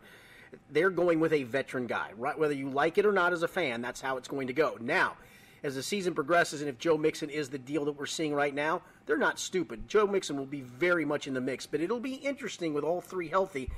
they're 0.70 0.88
going 0.88 1.20
with 1.20 1.34
a 1.34 1.42
veteran 1.42 1.86
guy, 1.86 2.12
right? 2.16 2.38
Whether 2.38 2.54
you 2.54 2.70
like 2.70 2.96
it 2.96 3.04
or 3.04 3.12
not 3.12 3.34
as 3.34 3.42
a 3.42 3.48
fan, 3.48 3.82
that's 3.82 4.00
how 4.00 4.16
it's 4.16 4.26
going 4.26 4.46
to 4.46 4.54
go. 4.54 4.78
Now, 4.80 5.18
as 5.62 5.74
the 5.74 5.82
season 5.82 6.14
progresses, 6.14 6.62
and 6.62 6.70
if 6.70 6.78
Joe 6.78 6.96
Mixon 6.96 7.28
is 7.28 7.50
the 7.50 7.58
deal 7.58 7.84
that 7.84 7.98
we're 7.98 8.06
seeing 8.06 8.32
right 8.32 8.54
now, 8.54 8.80
they're 9.04 9.18
not 9.18 9.38
stupid. 9.38 9.86
Joe 9.86 10.06
Mixon 10.06 10.38
will 10.38 10.46
be 10.46 10.62
very 10.62 11.04
much 11.04 11.26
in 11.26 11.34
the 11.34 11.42
mix, 11.42 11.66
but 11.66 11.82
it'll 11.82 12.00
be 12.00 12.14
interesting 12.14 12.72
with 12.72 12.84
all 12.84 13.02
three 13.02 13.28
healthy 13.28 13.68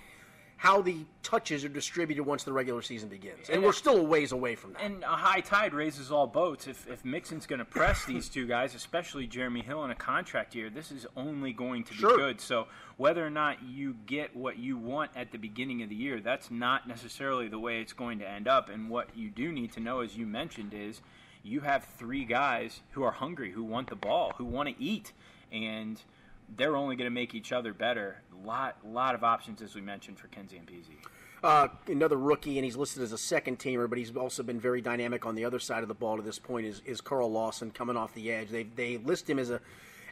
how 0.56 0.80
the 0.80 1.04
touches 1.22 1.64
are 1.64 1.68
distributed 1.68 2.24
once 2.24 2.42
the 2.44 2.52
regular 2.52 2.80
season 2.80 3.08
begins. 3.08 3.48
And, 3.48 3.56
and 3.56 3.64
we're 3.64 3.72
still 3.72 3.98
a 3.98 4.02
ways 4.02 4.32
away 4.32 4.54
from 4.54 4.72
that. 4.72 4.82
And 4.82 5.02
a 5.02 5.08
high 5.08 5.40
tide 5.40 5.74
raises 5.74 6.10
all 6.10 6.26
boats. 6.26 6.66
If, 6.66 6.88
if 6.88 7.04
Mixon's 7.04 7.46
going 7.46 7.58
to 7.58 7.64
press 7.64 8.04
these 8.06 8.28
two 8.28 8.46
guys, 8.46 8.74
especially 8.74 9.26
Jeremy 9.26 9.60
Hill 9.60 9.84
in 9.84 9.90
a 9.90 9.94
contract 9.94 10.54
year, 10.54 10.70
this 10.70 10.90
is 10.90 11.06
only 11.14 11.52
going 11.52 11.84
to 11.84 11.90
be 11.90 11.98
sure. 11.98 12.16
good. 12.16 12.40
So 12.40 12.68
whether 12.96 13.24
or 13.24 13.30
not 13.30 13.62
you 13.62 13.96
get 14.06 14.34
what 14.34 14.58
you 14.58 14.78
want 14.78 15.10
at 15.14 15.30
the 15.30 15.38
beginning 15.38 15.82
of 15.82 15.90
the 15.90 15.94
year, 15.94 16.20
that's 16.20 16.50
not 16.50 16.88
necessarily 16.88 17.48
the 17.48 17.58
way 17.58 17.80
it's 17.80 17.92
going 17.92 18.18
to 18.20 18.28
end 18.28 18.48
up. 18.48 18.70
And 18.70 18.88
what 18.88 19.08
you 19.14 19.28
do 19.28 19.52
need 19.52 19.72
to 19.72 19.80
know, 19.80 20.00
as 20.00 20.16
you 20.16 20.26
mentioned, 20.26 20.72
is 20.72 21.02
you 21.42 21.60
have 21.60 21.84
three 21.84 22.24
guys 22.24 22.80
who 22.92 23.02
are 23.02 23.12
hungry, 23.12 23.52
who 23.52 23.62
want 23.62 23.90
the 23.90 23.96
ball, 23.96 24.32
who 24.38 24.44
want 24.44 24.70
to 24.70 24.82
eat. 24.82 25.12
And– 25.52 26.00
they're 26.56 26.76
only 26.76 26.96
going 26.96 27.06
to 27.06 27.14
make 27.14 27.34
each 27.34 27.52
other 27.52 27.72
better. 27.72 28.22
A 28.42 28.46
lot, 28.46 28.76
lot 28.84 29.14
of 29.14 29.24
options, 29.24 29.62
as 29.62 29.74
we 29.74 29.80
mentioned, 29.80 30.18
for 30.18 30.28
Ken 30.28 30.46
Zampese. 30.46 30.94
Uh, 31.42 31.68
another 31.86 32.16
rookie, 32.16 32.58
and 32.58 32.64
he's 32.64 32.76
listed 32.76 33.02
as 33.02 33.12
a 33.12 33.18
second 33.18 33.58
teamer, 33.58 33.88
but 33.88 33.98
he's 33.98 34.14
also 34.16 34.42
been 34.42 34.58
very 34.58 34.80
dynamic 34.80 35.26
on 35.26 35.34
the 35.34 35.44
other 35.44 35.58
side 35.58 35.82
of 35.82 35.88
the 35.88 35.94
ball 35.94 36.16
to 36.16 36.22
this 36.22 36.38
point. 36.38 36.66
Is, 36.66 36.82
is 36.86 37.00
Carl 37.00 37.30
Lawson 37.30 37.70
coming 37.70 37.96
off 37.96 38.14
the 38.14 38.32
edge? 38.32 38.48
They 38.48 38.64
they 38.64 38.96
list 38.98 39.28
him 39.28 39.38
as 39.38 39.50
a 39.50 39.60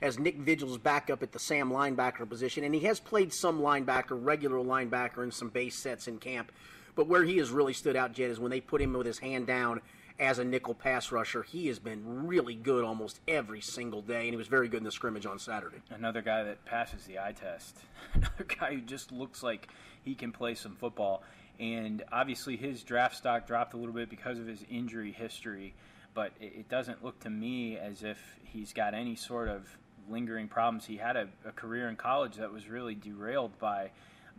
as 0.02 0.18
Nick 0.18 0.36
Vigil's 0.36 0.76
backup 0.76 1.22
at 1.22 1.32
the 1.32 1.38
Sam 1.38 1.70
linebacker 1.70 2.28
position, 2.28 2.62
and 2.62 2.74
he 2.74 2.82
has 2.82 3.00
played 3.00 3.32
some 3.32 3.60
linebacker, 3.60 4.10
regular 4.10 4.58
linebacker, 4.58 5.24
in 5.24 5.30
some 5.30 5.48
base 5.48 5.76
sets 5.76 6.08
in 6.08 6.18
camp. 6.18 6.52
But 6.94 7.08
where 7.08 7.24
he 7.24 7.38
has 7.38 7.50
really 7.50 7.72
stood 7.72 7.96
out, 7.96 8.12
Jed, 8.12 8.30
is 8.30 8.38
when 8.38 8.50
they 8.50 8.60
put 8.60 8.82
him 8.82 8.92
with 8.92 9.06
his 9.06 9.18
hand 9.18 9.46
down 9.46 9.80
as 10.18 10.38
a 10.38 10.44
nickel 10.44 10.74
pass 10.74 11.10
rusher. 11.10 11.42
He 11.42 11.66
has 11.68 11.78
been 11.78 12.26
really 12.26 12.54
good 12.54 12.84
almost 12.84 13.20
every 13.26 13.60
single 13.60 14.02
day, 14.02 14.22
and 14.22 14.30
he 14.30 14.36
was 14.36 14.46
very 14.46 14.68
good 14.68 14.78
in 14.78 14.84
the 14.84 14.92
scrimmage 14.92 15.26
on 15.26 15.38
Saturday. 15.38 15.78
Another 15.90 16.22
guy 16.22 16.44
that 16.44 16.64
passes 16.64 17.04
the 17.04 17.18
eye 17.18 17.32
test. 17.32 17.78
Another 18.14 18.44
guy 18.44 18.74
who 18.74 18.80
just 18.80 19.10
looks 19.10 19.42
like 19.42 19.68
he 20.04 20.14
can 20.14 20.32
play 20.32 20.54
some 20.54 20.76
football. 20.76 21.22
And 21.58 22.02
obviously, 22.12 22.56
his 22.56 22.82
draft 22.82 23.16
stock 23.16 23.46
dropped 23.46 23.74
a 23.74 23.76
little 23.76 23.94
bit 23.94 24.08
because 24.08 24.38
of 24.38 24.46
his 24.46 24.64
injury 24.70 25.12
history, 25.12 25.74
but 26.12 26.32
it 26.40 26.68
doesn't 26.68 27.04
look 27.04 27.20
to 27.20 27.30
me 27.30 27.76
as 27.76 28.02
if 28.02 28.18
he's 28.44 28.72
got 28.72 28.94
any 28.94 29.14
sort 29.16 29.48
of 29.48 29.66
lingering 30.08 30.48
problems. 30.48 30.84
He 30.84 30.96
had 30.96 31.16
a, 31.16 31.28
a 31.44 31.52
career 31.52 31.88
in 31.88 31.96
college 31.96 32.36
that 32.36 32.52
was 32.52 32.68
really 32.68 32.94
derailed 32.94 33.58
by 33.58 33.90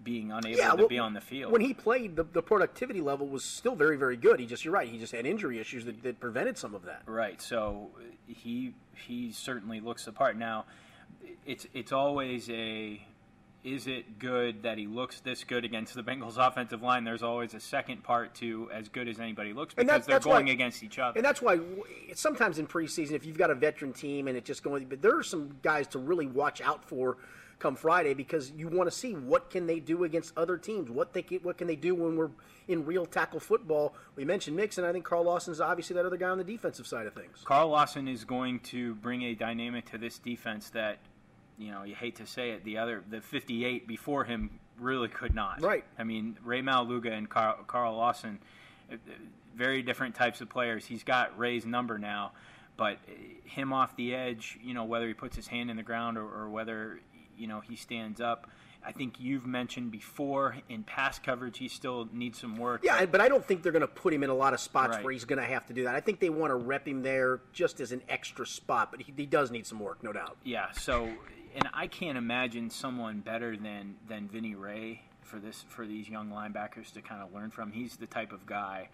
being 0.04 0.32
unable 0.32 0.58
yeah, 0.58 0.72
to 0.72 0.76
well, 0.78 0.88
be 0.88 1.00
on 1.00 1.14
the 1.14 1.22
field. 1.22 1.52
When 1.52 1.62
he 1.62 1.74
played, 1.74 2.16
the, 2.16 2.24
the 2.24 2.42
productivity 2.42 3.02
level 3.02 3.28
was 3.28 3.44
still 3.44 3.76
very, 3.76 3.98
very 3.98 4.18
good. 4.18 4.40
He 4.40 4.46
just, 4.46 4.64
you're 4.64 4.74
right, 4.74 4.88
he 4.88 4.98
just 4.98 5.14
had 5.14 5.26
injury 5.26 5.60
issues 5.60 5.86
that, 5.86 6.04
that 6.04 6.20
prevented 6.20 6.58
some 6.58 6.76
of 6.76 6.86
that. 6.86 7.02
Right. 7.06 7.42
So 7.42 7.90
he 8.28 8.74
he 9.08 9.32
certainly 9.32 9.80
looks 9.80 10.06
the 10.06 10.12
part. 10.12 10.38
Now, 10.38 10.66
it's 11.46 11.68
it's 11.74 11.92
always 11.92 12.50
a 12.50 13.02
is 13.66 13.88
it 13.88 14.20
good 14.20 14.64
that 14.64 14.78
he 14.78 14.86
looks 14.88 15.20
this 15.22 15.44
good 15.44 15.66
against 15.66 15.96
the 15.96 16.04
Bengals 16.04 16.38
offensive 16.38 16.82
line? 16.84 17.04
There's 17.04 17.24
always 17.24 17.54
a 17.56 17.60
second 17.60 18.04
part 18.04 18.36
to 18.36 18.70
as 18.72 18.88
good 18.90 19.08
as 19.08 19.20
anybody 19.20 19.54
looks 19.54 19.74
because 19.74 19.88
that's- 19.88 20.06
they're 20.06 20.16
that's 20.16 20.26
why- 20.26 20.34
going 20.34 20.50
against 20.52 20.84
each 20.84 21.00
other. 21.00 21.18
And 21.18 21.26
that's 21.26 21.42
why 21.42 21.60
sometimes 22.14 22.60
in 22.60 22.68
preseason, 22.68 23.12
if 23.12 23.26
you've 23.26 23.38
got 23.38 23.50
a 23.50 23.56
veteran 23.56 23.92
team 23.94 24.28
and 24.28 24.38
it's 24.38 24.46
just 24.48 24.64
going, 24.64 24.86
but 24.86 25.02
there 25.02 25.18
are 25.18 25.24
some 25.24 25.58
guys 25.64 25.88
to 25.88 26.00
really 26.00 26.28
watch 26.28 26.62
out 26.62 26.86
for 26.86 27.18
come 27.58 27.76
Friday 27.76 28.14
because 28.14 28.52
you 28.52 28.68
want 28.68 28.86
to 28.90 28.96
see 28.96 29.14
what 29.14 29.50
can 29.50 29.66
they 29.66 29.80
do 29.80 30.04
against 30.04 30.38
other 30.38 30.58
teams. 30.58 30.90
What 30.90 31.14
they 31.14 31.22
can, 31.22 31.40
what 31.40 31.58
can 31.58 31.68
they 31.68 31.78
do 31.78 31.96
when 31.96 32.18
we're 32.18 32.30
in 32.68 32.86
real 32.86 33.06
tackle 33.06 33.40
football? 33.40 33.96
We 34.16 34.26
mentioned 34.26 34.58
Mixon. 34.58 34.84
I 34.84 34.92
think 34.92 35.06
Carl 35.06 35.24
Lawson's 35.24 35.62
obviously 35.62 35.94
that 35.96 36.06
other 36.06 36.18
guy 36.18 36.30
on 36.30 36.38
the 36.38 36.44
defensive 36.44 36.86
side 36.86 37.08
of 37.08 37.14
things. 37.14 37.42
Carl 37.46 37.70
Lawson 37.70 38.08
is 38.10 38.26
going 38.26 38.60
to 38.60 38.96
bring 38.96 39.24
a 39.24 39.34
dynamic 39.36 39.90
to 39.92 39.98
this 39.98 40.20
defense 40.20 40.70
that, 40.72 40.98
you 41.58 41.72
know, 41.72 41.84
you 41.84 41.96
hate 41.96 42.16
to 42.18 42.26
say 42.28 42.52
it, 42.52 42.64
the 42.64 42.78
other, 42.78 43.04
the 43.10 43.22
58 43.22 43.88
before 43.88 44.24
him 44.24 44.60
really 44.80 45.08
could 45.08 45.34
not. 45.34 45.62
Right. 45.62 45.84
I 45.98 46.04
mean, 46.04 46.38
Rey 46.44 46.62
Maualuga 46.62 47.12
and 47.12 47.30
Carl, 47.30 47.58
Carl 47.68 47.96
Lawson, 47.96 48.40
uh, 48.92 48.96
very 49.56 49.82
different 49.82 50.16
types 50.16 50.42
of 50.42 50.50
players. 50.50 50.86
He's 50.86 51.04
got 51.04 51.38
Rey's 51.38 51.66
number 51.66 51.98
now, 51.98 52.34
but 52.76 52.98
uh, 53.08 53.12
him 53.46 53.72
off 53.72 53.96
the 53.96 54.14
edge, 54.14 54.58
you 54.62 54.74
know, 54.74 54.84
whether 54.84 55.08
he 55.08 55.14
puts 55.14 55.36
his 55.36 55.48
hand 55.48 55.70
in 55.70 55.78
the 55.78 55.84
ground 55.84 56.18
or, 56.18 56.24
or 56.28 56.50
whether, 56.50 57.00
you 57.38 57.48
know, 57.48 57.62
he 57.62 57.76
stands 57.76 58.20
up. 58.20 58.50
I 58.88 58.92
think 58.92 59.16
you've 59.20 59.48
mentioned 59.48 59.90
before 59.90 60.58
in 60.70 60.84
pass 60.84 61.18
coverage, 61.18 61.58
he 61.58 61.70
still 61.70 62.08
needs 62.14 62.40
some 62.40 62.56
work. 62.56 62.82
Yeah, 62.84 63.08
but 63.08 63.20
I 63.20 63.30
don't 63.30 63.44
think 63.44 63.64
they're 63.64 63.72
going 63.72 63.82
to 63.82 63.88
put 63.88 64.14
him 64.14 64.22
in 64.24 64.30
a 64.30 64.36
lot 64.36 64.54
of 64.54 64.60
spots 64.60 64.92
Right. 64.98 65.04
where 65.04 65.12
he's 65.12 65.26
going 65.26 65.40
to 65.40 65.46
have 65.48 65.66
to 65.68 65.74
do 65.74 65.86
that. 65.86 65.96
I 65.96 66.02
think 66.02 66.20
they 66.20 66.30
want 66.30 66.52
to 66.52 66.56
rep 66.56 66.88
him 66.88 67.02
there 67.02 67.40
just 67.52 67.80
as 67.80 67.92
an 67.94 68.04
extra 68.10 68.46
spot, 68.46 68.92
but 68.92 69.02
he, 69.02 69.12
he 69.18 69.26
does 69.26 69.50
need 69.50 69.66
some 69.66 69.80
work, 69.80 70.04
no 70.04 70.14
doubt. 70.14 70.38
Yeah. 70.44 70.70
So, 70.74 71.10
and 71.56 71.70
I 71.74 71.88
can't 71.88 72.18
imagine 72.18 72.70
someone 72.70 73.20
better 73.22 73.56
than 73.58 73.96
than 74.08 74.28
Vinny 74.28 74.56
Rey 74.56 75.02
for 75.22 75.40
this 75.40 75.66
for 75.70 75.86
these 75.86 76.08
young 76.10 76.30
linebackers 76.30 76.92
to 76.94 77.02
kind 77.02 77.22
of 77.22 77.34
learn 77.34 77.50
from. 77.52 77.72
He's 77.72 77.96
the 77.98 78.08
type 78.08 78.32
of 78.32 78.46
guy 78.46 78.90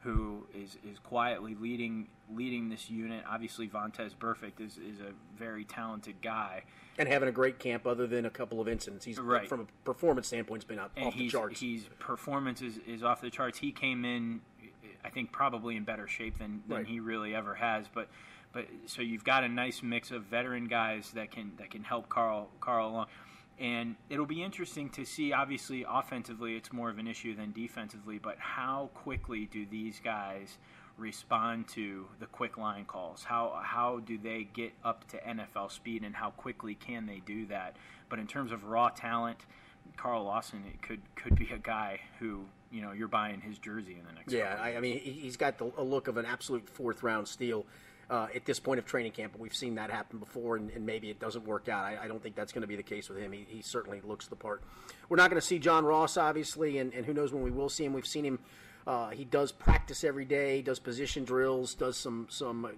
who 0.00 0.46
is 0.54 0.76
is 0.90 0.98
quietly 0.98 1.54
leading 1.58 2.08
leading 2.34 2.68
this 2.68 2.90
unit. 2.90 3.24
Obviously, 3.28 3.68
Vontaze 3.68 4.14
Burfict 4.18 4.60
is 4.60 4.76
is 4.78 5.00
a 5.00 5.12
very 5.38 5.64
talented 5.64 6.16
guy. 6.22 6.62
And 6.98 7.08
having 7.08 7.28
a 7.28 7.32
great 7.32 7.58
camp, 7.58 7.86
other 7.86 8.06
than 8.06 8.26
a 8.26 8.30
couple 8.30 8.60
of 8.60 8.68
incidents, 8.68 9.06
he's 9.06 9.18
Right. 9.18 9.48
from 9.48 9.60
a 9.60 9.66
performance 9.84 10.26
standpoint, 10.26 10.62
has 10.62 10.68
been 10.68 10.78
out 10.78 10.90
off 11.00 11.16
the 11.16 11.28
charts. 11.28 11.58
He's 11.58 11.84
performance 11.98 12.60
is, 12.60 12.78
is 12.86 13.02
off 13.02 13.22
the 13.22 13.30
charts. 13.30 13.58
He 13.58 13.72
came 13.72 14.04
in, 14.04 14.42
I 15.02 15.08
think, 15.08 15.32
probably 15.32 15.76
in 15.76 15.84
better 15.84 16.06
shape 16.06 16.38
than, 16.38 16.62
than 16.68 16.76
Right. 16.78 16.86
he 16.86 17.00
really 17.00 17.34
ever 17.34 17.54
has. 17.54 17.86
But 17.88 18.08
but 18.52 18.66
so 18.86 19.02
you've 19.02 19.24
got 19.24 19.44
a 19.44 19.48
nice 19.48 19.82
mix 19.82 20.10
of 20.10 20.24
veteran 20.24 20.66
guys 20.66 21.10
that 21.12 21.30
can 21.30 21.52
that 21.58 21.70
can 21.70 21.84
help 21.84 22.08
Carl 22.08 22.50
Carl 22.60 22.88
along. 22.88 23.06
And 23.58 23.96
it'll 24.08 24.26
be 24.26 24.42
interesting 24.42 24.88
to 24.90 25.04
see. 25.04 25.32
Obviously, 25.32 25.84
offensively, 25.88 26.56
it's 26.56 26.72
more 26.72 26.90
of 26.90 26.98
an 26.98 27.06
issue 27.06 27.36
than 27.36 27.52
defensively. 27.52 28.18
But 28.18 28.36
how 28.38 28.90
quickly 28.94 29.46
do 29.46 29.66
these 29.66 30.00
guys 30.02 30.58
respond 30.98 31.68
to 31.68 32.06
the 32.18 32.26
quick 32.26 32.56
line 32.56 32.84
calls? 32.86 33.24
How 33.24 33.60
how 33.62 34.00
do 34.00 34.18
they 34.18 34.44
get 34.52 34.72
up 34.84 35.06
to 35.08 35.18
NFL 35.18 35.70
speed, 35.70 36.02
and 36.02 36.14
how 36.14 36.30
quickly 36.30 36.74
can 36.74 37.06
they 37.06 37.20
do 37.24 37.46
that? 37.46 37.76
But 38.08 38.18
in 38.18 38.26
terms 38.26 38.52
of 38.52 38.64
raw 38.64 38.88
talent, 38.88 39.38
Carl 39.96 40.24
Lawson 40.24 40.64
it 40.72 40.82
could 40.82 41.00
could 41.14 41.34
be 41.36 41.48
a 41.52 41.58
guy 41.58 42.00
who 42.18 42.44
you 42.70 42.80
know 42.82 42.92
you're 42.92 43.06
buying 43.08 43.40
his 43.40 43.58
jersey 43.58 43.96
in 43.98 44.06
the 44.06 44.12
next. 44.12 44.32
Yeah, 44.32 44.58
I, 44.60 44.76
I 44.76 44.80
mean, 44.80 44.98
he- 44.98 45.12
he's 45.12 45.36
got 45.36 45.58
the, 45.58 45.70
a 45.76 45.82
look 45.84 46.08
of 46.08 46.16
an 46.16 46.24
absolute 46.26 46.68
fourth 46.68 47.02
round 47.02 47.28
steal 47.28 47.66
uh, 48.12 48.26
at 48.34 48.44
this 48.44 48.60
point 48.60 48.78
of 48.78 48.84
training 48.84 49.12
camp. 49.12 49.32
But 49.32 49.40
we've 49.40 49.54
seen 49.54 49.76
that 49.76 49.90
happen 49.90 50.18
before, 50.18 50.56
and, 50.56 50.70
and 50.70 50.84
maybe 50.84 51.08
it 51.08 51.18
doesn't 51.18 51.46
work 51.46 51.68
out. 51.70 51.84
I, 51.84 51.98
I 52.04 52.08
don't 52.08 52.22
think 52.22 52.36
that's 52.36 52.52
going 52.52 52.60
to 52.60 52.68
be 52.68 52.76
the 52.76 52.82
case 52.82 53.08
with 53.08 53.18
him. 53.18 53.32
He, 53.32 53.46
he 53.48 53.62
certainly 53.62 54.02
looks 54.04 54.26
the 54.26 54.36
part. 54.36 54.62
We're 55.08 55.16
not 55.16 55.30
going 55.30 55.40
to 55.40 55.46
see 55.46 55.58
John 55.58 55.86
Ross, 55.86 56.18
obviously, 56.18 56.76
and, 56.76 56.92
and 56.92 57.06
who 57.06 57.14
knows 57.14 57.32
when 57.32 57.42
we 57.42 57.50
will 57.50 57.70
see 57.70 57.86
him. 57.86 57.94
We've 57.94 58.06
seen 58.06 58.24
him. 58.24 58.38
Uh, 58.86 59.10
he 59.10 59.24
does 59.24 59.52
practice 59.52 60.04
every 60.04 60.24
day, 60.24 60.62
does 60.62 60.78
position 60.78 61.24
drills, 61.24 61.74
does 61.74 61.96
some 61.96 62.26
some 62.30 62.64
uh, 62.64 62.68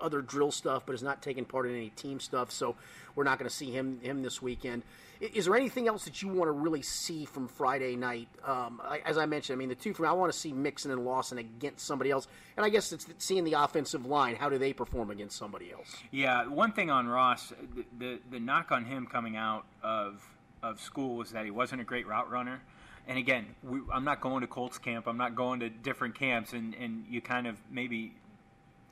other 0.00 0.20
drill 0.20 0.50
stuff, 0.50 0.84
but 0.86 0.94
is 0.94 1.02
not 1.02 1.22
taking 1.22 1.44
part 1.44 1.66
in 1.66 1.74
any 1.74 1.90
team 1.90 2.18
stuff. 2.18 2.50
So 2.50 2.76
we're 3.14 3.24
not 3.24 3.38
going 3.38 3.48
to 3.48 3.54
see 3.54 3.70
him 3.70 4.00
him 4.00 4.22
this 4.22 4.42
weekend. 4.42 4.82
Is 5.20 5.44
there 5.44 5.54
anything 5.54 5.86
else 5.86 6.04
that 6.04 6.22
you 6.22 6.28
want 6.28 6.48
to 6.48 6.52
really 6.52 6.82
see 6.82 7.24
from 7.24 7.46
Friday 7.46 7.94
night? 7.94 8.28
Um, 8.44 8.80
I, 8.84 9.00
as 9.06 9.16
I 9.16 9.26
mentioned, 9.26 9.56
I 9.56 9.58
mean 9.58 9.68
the 9.68 9.76
two 9.76 9.94
from 9.94 10.06
I 10.06 10.12
want 10.12 10.32
to 10.32 10.38
see 10.38 10.52
Mixon 10.52 10.90
and 10.90 11.04
Lawson 11.04 11.38
against 11.38 11.86
somebody 11.86 12.10
else, 12.10 12.26
and 12.56 12.66
I 12.66 12.68
guess 12.68 12.92
it's 12.92 13.06
seeing 13.18 13.44
the 13.44 13.52
offensive 13.54 14.06
line. 14.06 14.34
How 14.34 14.48
do 14.48 14.58
they 14.58 14.72
perform 14.72 15.10
against 15.10 15.38
somebody 15.38 15.72
else? 15.72 15.96
Yeah, 16.10 16.46
one 16.48 16.72
thing 16.72 16.90
on 16.90 17.06
Ross, 17.06 17.52
the, 17.74 17.84
the 17.98 18.18
the 18.32 18.40
knock 18.40 18.72
on 18.72 18.84
him 18.84 19.06
coming 19.06 19.36
out 19.36 19.64
of 19.82 20.20
of 20.64 20.80
school 20.80 21.16
was 21.16 21.30
that 21.30 21.44
he 21.44 21.50
wasn't 21.50 21.80
a 21.80 21.84
great 21.84 22.06
route 22.08 22.30
runner. 22.30 22.60
And 23.06 23.18
again, 23.18 23.46
we, 23.62 23.80
I'm 23.92 24.04
not 24.04 24.20
going 24.20 24.40
to 24.40 24.46
Colts 24.46 24.78
camp. 24.78 25.06
I'm 25.06 25.18
not 25.18 25.34
going 25.34 25.60
to 25.60 25.68
different 25.68 26.14
camps, 26.14 26.52
and, 26.52 26.74
and 26.74 27.04
you 27.08 27.20
kind 27.20 27.46
of 27.46 27.58
maybe 27.70 28.14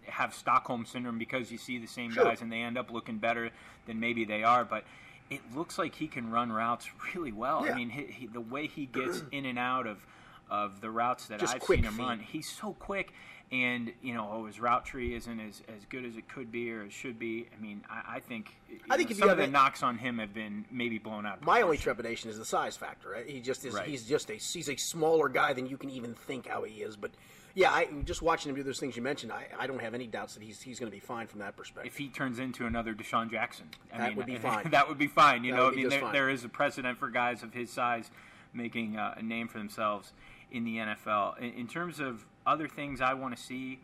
have 0.07 0.35
Stockholm 0.35 0.85
syndrome 0.85 1.19
because 1.19 1.51
you 1.51 1.59
see 1.59 1.79
the 1.79 1.87
same 1.87 2.11
Sure. 2.13 2.25
guys 2.25 2.43
and 2.43 2.53
they 2.53 2.61
end 2.61 2.77
up 2.77 2.91
looking 2.91 3.19
better 3.19 3.51
than 3.87 4.01
maybe 4.01 4.25
they 4.25 4.43
are. 4.43 4.65
But 4.65 4.85
it 5.31 5.41
looks 5.55 5.79
like 5.79 5.95
he 5.95 6.09
can 6.09 6.31
run 6.31 6.53
routes 6.53 6.89
really 7.15 7.33
well. 7.33 7.65
Yeah. 7.65 7.73
I 7.73 7.77
mean, 7.77 7.91
he, 7.91 8.05
he, 8.07 8.27
the 8.27 8.41
way 8.41 8.67
he 8.67 8.87
gets 8.87 9.23
in 9.33 9.47
and 9.47 9.59
out 9.59 9.87
of 9.87 9.99
of 10.51 10.83
the 10.83 10.91
routes 10.91 11.29
that 11.29 11.41
Just 11.41 11.55
I've 11.55 11.63
seen 11.63 11.83
him 11.83 11.95
feet. 11.95 12.03
run, 12.03 12.19
he's 12.19 12.47
so 12.51 12.75
quick. 12.75 13.15
And 13.53 13.93
you 14.01 14.15
know, 14.15 14.27
oh, 14.33 14.47
his 14.47 14.59
route 14.59 14.87
tree 14.87 15.15
isn't 15.15 15.39
as, 15.39 15.61
as 15.69 15.85
good 15.91 16.07
as 16.07 16.17
it 16.17 16.27
could 16.27 16.51
be 16.51 16.73
or 16.73 16.85
it 16.85 16.93
should 16.93 17.19
be. 17.19 17.47
I 17.55 17.61
mean, 17.63 17.83
I, 17.91 18.17
I 18.17 18.21
think 18.21 18.57
I 18.91 18.97
think 18.97 19.11
know, 19.11 19.17
some 19.17 19.29
of 19.29 19.37
the 19.37 19.43
a- 19.45 19.47
knocks 19.47 19.83
on 19.83 19.99
him 19.99 20.19
have 20.21 20.33
been 20.33 20.65
maybe 20.71 20.97
blown 20.97 21.27
out. 21.27 21.41
of 21.41 21.45
My 21.45 21.61
only 21.61 21.77
trepidation 21.77 22.31
is 22.31 22.39
the 22.39 22.47
size 22.47 22.79
factor. 22.79 23.11
Right? 23.11 23.27
He 23.29 23.41
just 23.41 23.65
is. 23.67 23.75
Right. 23.75 23.87
He's 23.87 24.07
just 24.07 24.31
a 24.31 24.35
he's 24.35 24.71
a 24.71 24.77
smaller 24.77 25.29
guy 25.29 25.53
than 25.53 25.67
you 25.67 25.77
can 25.77 25.91
even 25.91 26.15
think 26.15 26.47
how 26.47 26.63
he 26.63 26.77
is. 26.83 26.97
But 26.97 27.11
yeah, 27.55 27.71
I 27.71 27.89
just 28.07 28.23
watching 28.23 28.49
him 28.49 28.57
do 28.57 28.63
those 28.63 28.81
things 28.81 28.97
you 28.97 29.03
mentioned. 29.03 29.33
I, 29.33 29.45
I 29.59 29.67
don't 29.67 29.83
have 29.83 29.93
any 29.93 30.07
doubts 30.07 30.33
that 30.33 30.43
he's 30.43 30.63
he's 30.63 30.81
going 30.81 30.91
to 30.91 30.97
be 30.97 31.01
fine 31.01 31.27
from 31.27 31.41
that 31.41 31.55
perspective. 31.55 31.93
if 31.93 31.99
he 31.99 32.09
turns 32.09 32.39
into 32.39 32.65
another 32.65 32.95
DeSean 32.95 33.31
Jackson, 33.31 33.67
I 33.93 33.99
That 33.99 34.09
mean, 34.09 34.17
would 34.17 34.27
be 34.27 34.37
fine. 34.39 34.71
that 34.71 34.89
would 34.89 34.97
be 34.97 35.09
fine. 35.09 35.45
You 35.45 35.53
That 35.53 35.59
know, 35.59 35.69
I 35.69 35.73
mean, 35.73 35.91
there, 35.91 36.11
there 36.11 36.31
is 36.31 36.43
a 36.45 36.49
precedent 36.49 36.97
for 36.99 37.11
guys 37.11 37.43
of 37.43 37.53
his 37.53 37.69
size 37.71 38.11
making 38.55 38.97
uh, 38.97 39.17
a 39.19 39.23
name 39.23 39.49
for 39.49 39.59
themselves 39.59 40.15
in 40.51 40.65
the 40.65 40.77
NFL. 40.79 41.37
In, 41.39 41.53
in 41.53 41.67
terms 41.69 42.01
of 42.01 42.25
other 42.47 42.69
things, 42.69 43.01
I 43.01 43.15
want 43.15 43.37
to 43.37 43.43
see. 43.43 43.81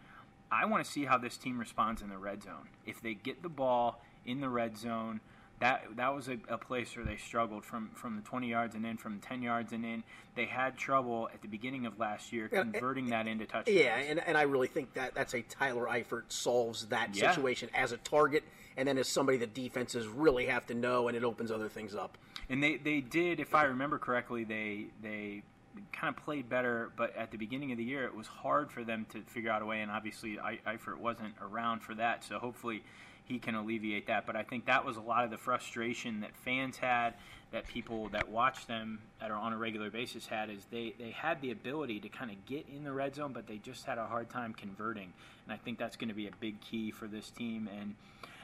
I 0.50 0.64
want 0.64 0.82
to 0.84 0.90
see 0.90 1.04
how 1.04 1.18
this 1.18 1.36
team 1.36 1.58
responds 1.58 2.00
in 2.00 2.08
the 2.08 2.16
red 2.16 2.42
zone. 2.42 2.68
If 2.86 3.02
they 3.02 3.12
get 3.14 3.42
the 3.42 3.50
ball 3.50 4.00
in 4.24 4.40
the 4.40 4.48
red 4.48 4.78
zone, 4.78 5.20
that 5.60 5.84
that 5.96 6.14
was 6.14 6.28
a, 6.28 6.38
a 6.48 6.56
place 6.56 6.96
where 6.96 7.04
they 7.04 7.16
struggled 7.16 7.64
from 7.64 7.90
from 7.94 8.16
the 8.16 8.22
20 8.22 8.48
yards 8.48 8.74
and 8.74 8.86
in, 8.86 8.96
from 8.96 9.18
10 9.20 9.42
yards 9.42 9.72
and 9.72 9.84
in. 9.84 10.02
They 10.36 10.46
had 10.46 10.76
trouble 10.78 11.28
at 11.34 11.42
the 11.42 11.48
beginning 11.48 11.84
of 11.84 11.98
last 11.98 12.32
year 12.32 12.48
converting 12.48 13.10
that 13.10 13.26
into 13.26 13.44
touchdowns. 13.44 13.76
Yeah, 13.76 13.98
and, 13.98 14.22
and 14.26 14.38
I 14.38 14.42
really 14.42 14.68
think 14.68 14.94
that 14.94 15.14
that's 15.14 15.34
a 15.34 15.42
Tyler 15.42 15.86
Eifert 15.86 16.24
solves 16.28 16.86
that 16.86 17.14
Yeah. 17.14 17.30
situation 17.30 17.68
as 17.74 17.92
a 17.92 17.96
target, 17.98 18.44
and 18.76 18.86
then 18.88 18.96
as 18.98 19.08
somebody 19.08 19.36
that 19.38 19.52
defenses 19.52 20.06
really 20.06 20.46
have 20.46 20.66
to 20.68 20.74
know, 20.74 21.08
and 21.08 21.16
it 21.16 21.24
opens 21.24 21.50
other 21.50 21.68
things 21.68 21.94
up. 21.94 22.16
And 22.48 22.62
they, 22.62 22.76
they 22.76 23.00
did, 23.00 23.40
if 23.40 23.54
I 23.54 23.64
remember 23.64 23.98
correctly, 23.98 24.44
they 24.44 24.86
they 25.02 25.42
kind 25.92 26.14
of 26.14 26.22
played 26.24 26.48
better. 26.48 26.90
But 26.96 27.16
at 27.16 27.30
the 27.30 27.36
beginning 27.36 27.72
of 27.72 27.78
the 27.78 27.84
year, 27.84 28.04
it 28.04 28.14
was 28.14 28.26
hard 28.26 28.70
for 28.70 28.84
them 28.84 29.06
to 29.12 29.22
figure 29.22 29.50
out 29.50 29.62
a 29.62 29.66
way. 29.66 29.80
And 29.80 29.90
obviously, 29.90 30.38
Eifert 30.66 30.98
wasn't 30.98 31.34
around 31.40 31.80
for 31.80 31.94
that, 31.94 32.24
so 32.24 32.38
hopefully 32.38 32.82
he 33.24 33.38
can 33.38 33.54
alleviate 33.54 34.06
that. 34.06 34.26
But 34.26 34.36
I 34.36 34.42
think 34.42 34.66
that 34.66 34.84
was 34.84 34.96
a 34.96 35.00
lot 35.00 35.24
of 35.24 35.30
the 35.30 35.36
frustration 35.36 36.20
that 36.20 36.34
fans 36.34 36.78
had, 36.78 37.14
that 37.52 37.66
people 37.66 38.08
that 38.10 38.28
watch 38.28 38.66
them 38.66 39.00
that 39.20 39.30
are 39.30 39.36
on 39.36 39.52
a 39.52 39.56
regular 39.58 39.90
basis 39.90 40.26
had, 40.26 40.50
is 40.50 40.64
they 40.70 40.94
they 40.98 41.10
had 41.10 41.40
the 41.40 41.50
ability 41.50 42.00
to 42.00 42.08
kind 42.08 42.30
of 42.30 42.44
get 42.46 42.66
in 42.74 42.84
the 42.84 42.92
red 42.92 43.14
zone, 43.14 43.32
but 43.32 43.46
they 43.46 43.58
just 43.58 43.84
had 43.84 43.98
a 43.98 44.06
hard 44.06 44.30
time 44.30 44.54
converting. 44.54 45.12
And 45.44 45.52
I 45.52 45.56
think 45.56 45.78
that's 45.78 45.96
going 45.96 46.08
to 46.08 46.14
be 46.14 46.26
a 46.26 46.32
big 46.40 46.60
key 46.60 46.90
for 46.90 47.06
this 47.06 47.30
team. 47.30 47.68
And 47.78 47.94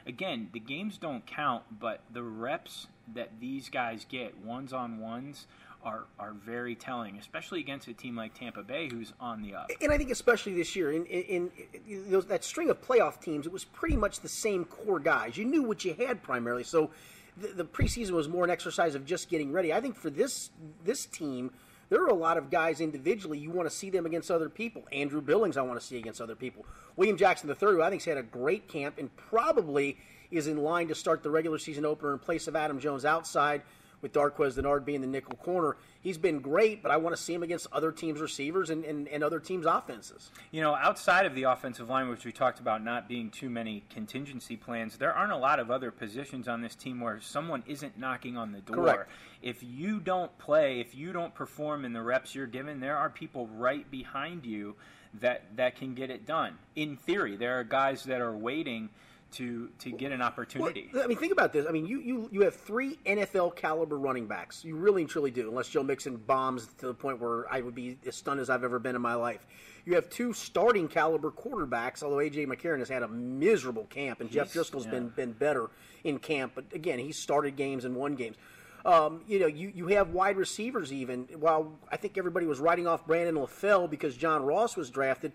again, 0.05 0.49
the 0.53 0.59
games 0.59 0.97
don't 0.97 1.25
count, 1.25 1.63
but 1.79 2.01
the 2.11 2.23
reps 2.23 2.87
that 3.13 3.39
these 3.39 3.69
guys 3.69 4.05
get, 4.07 4.37
ones 4.43 4.73
on 4.73 4.99
ones, 4.99 5.47
are, 5.85 6.05
are 6.19 6.33
very 6.33 6.75
telling, 6.75 7.17
especially 7.17 7.59
against 7.59 7.87
a 7.87 7.93
team 7.93 8.15
like 8.15 8.33
Tampa 8.33 8.63
Bay, 8.63 8.89
who's 8.91 9.13
on 9.19 9.41
the 9.41 9.53
up. 9.53 9.69
And 9.81 9.91
I 9.91 9.97
think 9.97 10.09
especially 10.09 10.55
this 10.55 10.75
year, 10.75 10.91
in, 10.91 11.05
in, 11.05 11.51
in 11.87 12.11
those, 12.11 12.25
that 12.25 12.43
string 12.43 12.69
of 12.69 12.81
playoff 12.81 13.21
teams, 13.21 13.45
it 13.45 13.51
was 13.51 13.63
pretty 13.63 13.95
much 13.95 14.21
the 14.21 14.29
same 14.29 14.65
core 14.65 14.99
guys. 14.99 15.37
You 15.37 15.45
knew 15.45 15.63
what 15.63 15.85
you 15.85 15.93
had 15.93 16.23
primarily, 16.23 16.63
so 16.63 16.89
the, 17.37 17.49
the 17.49 17.65
preseason 17.65 18.11
was 18.11 18.27
more 18.27 18.43
an 18.43 18.49
exercise 18.49 18.95
of 18.95 19.05
just 19.05 19.29
getting 19.29 19.51
ready. 19.51 19.71
I 19.71 19.79
think 19.79 19.95
for 19.95 20.09
this 20.09 20.49
this 20.83 21.05
team, 21.05 21.51
there 21.89 22.01
are 22.01 22.07
a 22.07 22.15
lot 22.15 22.37
of 22.37 22.49
guys 22.49 22.81
individually 22.81 23.37
you 23.37 23.51
want 23.51 23.69
to 23.69 23.75
see 23.75 23.91
them 23.91 24.05
against 24.05 24.31
other 24.31 24.49
people. 24.49 24.83
Andrew 24.91 25.21
Billings, 25.21 25.55
I 25.55 25.61
want 25.61 25.79
to 25.79 25.85
see 25.85 25.97
against 25.97 26.19
other 26.19 26.35
people. 26.35 26.65
William 26.95 27.17
Jackson 27.17 27.49
III, 27.49 27.55
who 27.59 27.81
I 27.81 27.89
think 27.89 28.01
think's 28.01 28.05
had 28.05 28.17
a 28.17 28.23
great 28.23 28.67
camp 28.67 28.97
and 28.97 29.15
probably 29.15 29.97
is 30.31 30.47
in 30.47 30.57
line 30.57 30.87
to 30.87 30.95
start 30.95 31.21
the 31.21 31.29
regular 31.29 31.59
season 31.59 31.85
opener 31.85 32.13
in 32.13 32.19
place 32.19 32.47
of 32.47 32.55
Adam 32.55 32.79
Jones 32.79 33.05
outside. 33.05 33.61
With 34.05 34.13
Darqueze 34.13 34.53
Dennard 34.53 34.85
being 34.85 35.01
the 35.01 35.07
nickel 35.07 35.35
corner. 35.37 35.77
He's 35.99 36.19
been 36.19 36.37
great, 36.37 36.83
but 36.83 36.91
I 36.91 36.97
want 36.97 37.15
to 37.15 37.21
see 37.21 37.33
him 37.33 37.41
against 37.41 37.65
other 37.71 37.91
teams' 37.91 38.21
receivers 38.21 38.69
and, 38.69 38.85
and, 38.85 39.07
and 39.07 39.23
other 39.23 39.39
teams' 39.39 39.65
offenses. 39.65 40.29
You 40.51 40.61
know, 40.61 40.75
outside 40.75 41.25
of 41.25 41.33
the 41.33 41.43
offensive 41.43 41.89
line, 41.89 42.07
which 42.07 42.23
we 42.23 42.31
talked 42.31 42.59
about 42.59 42.83
not 42.83 43.09
being 43.09 43.31
too 43.31 43.49
many 43.49 43.83
contingency 43.89 44.57
plans, 44.57 44.97
there 44.97 45.11
aren't 45.11 45.31
a 45.31 45.37
lot 45.37 45.59
of 45.59 45.71
other 45.71 45.89
positions 45.89 46.47
on 46.47 46.61
this 46.61 46.75
team 46.75 46.99
where 46.99 47.19
someone 47.19 47.63
isn't 47.65 47.97
knocking 47.97 48.37
on 48.37 48.51
the 48.51 48.61
door. 48.61 48.75
Correct. 48.75 49.09
If 49.41 49.63
you 49.63 49.99
don't 49.99 50.37
play, 50.37 50.79
if 50.79 50.93
you 50.93 51.11
don't 51.11 51.33
perform 51.33 51.83
in 51.83 51.91
the 51.91 52.03
reps 52.03 52.35
you're 52.35 52.45
given, 52.45 52.81
there 52.81 52.97
are 52.97 53.09
people 53.09 53.47
right 53.47 53.89
behind 53.89 54.45
you 54.45 54.75
that 55.19 55.45
that 55.55 55.77
can 55.77 55.95
get 55.95 56.11
it 56.11 56.27
done. 56.27 56.59
In 56.75 56.95
theory, 56.95 57.37
there 57.37 57.59
are 57.59 57.63
guys 57.63 58.03
that 58.03 58.21
are 58.21 58.37
waiting 58.37 58.89
to 59.35 59.69
to 59.79 59.91
get 59.91 60.11
an 60.11 60.21
opportunity. 60.21 60.89
Well, 60.93 61.03
I 61.03 61.07
mean, 61.07 61.17
think 61.17 61.31
about 61.31 61.53
this. 61.53 61.65
I 61.67 61.71
mean, 61.71 61.85
you, 61.85 61.99
you 61.99 62.29
you 62.31 62.41
have 62.41 62.55
three 62.55 62.97
NFL 63.05 63.55
caliber 63.55 63.97
running 63.97 64.27
backs. 64.27 64.63
You 64.63 64.75
really 64.75 65.01
and 65.01 65.09
truly 65.09 65.31
do, 65.31 65.49
unless 65.49 65.69
Joe 65.69 65.83
Mixon 65.83 66.17
bombs 66.17 66.67
to 66.79 66.87
the 66.87 66.93
point 66.93 67.19
where 67.19 67.51
I 67.51 67.61
would 67.61 67.75
be 67.75 67.97
as 68.05 68.15
stunned 68.15 68.39
as 68.39 68.49
I've 68.49 68.63
ever 68.63 68.79
been 68.79 68.95
in 68.95 69.01
my 69.01 69.15
life. 69.15 69.45
You 69.85 69.95
have 69.95 70.09
two 70.09 70.33
starting 70.33 70.87
caliber 70.87 71.31
quarterbacks, 71.31 72.01
although 72.01 72.17
AJ 72.17 72.47
McCarron 72.47 72.79
has 72.79 72.89
had 72.89 73.03
a 73.03 73.07
miserable 73.07 73.85
camp, 73.85 74.19
and 74.19 74.31
Jeff 74.31 74.51
He's- 74.51 74.69
Driskel's 74.69 74.85
yeah. 74.85 74.91
been 74.91 75.09
been 75.09 75.31
better 75.31 75.69
in 76.03 76.19
camp. 76.19 76.53
But 76.55 76.65
again, 76.73 76.99
he 76.99 77.11
started 77.11 77.55
games 77.55 77.85
and 77.85 77.95
won 77.95 78.15
games. 78.15 78.37
Um, 78.85 79.21
you 79.27 79.39
know, 79.39 79.47
you, 79.47 79.71
you 79.73 79.87
have 79.87 80.11
wide 80.11 80.37
receivers 80.37 80.93
even. 80.93 81.27
While 81.39 81.73
I 81.91 81.97
think 81.97 82.19
everybody 82.19 82.45
was 82.45 82.59
writing 82.59 82.85
off 82.85 83.05
Brandon 83.07 83.35
LaFell 83.35 83.89
because 83.89 84.15
John 84.15 84.43
Ross 84.43 84.77
was 84.77 84.91
drafted, 84.91 85.31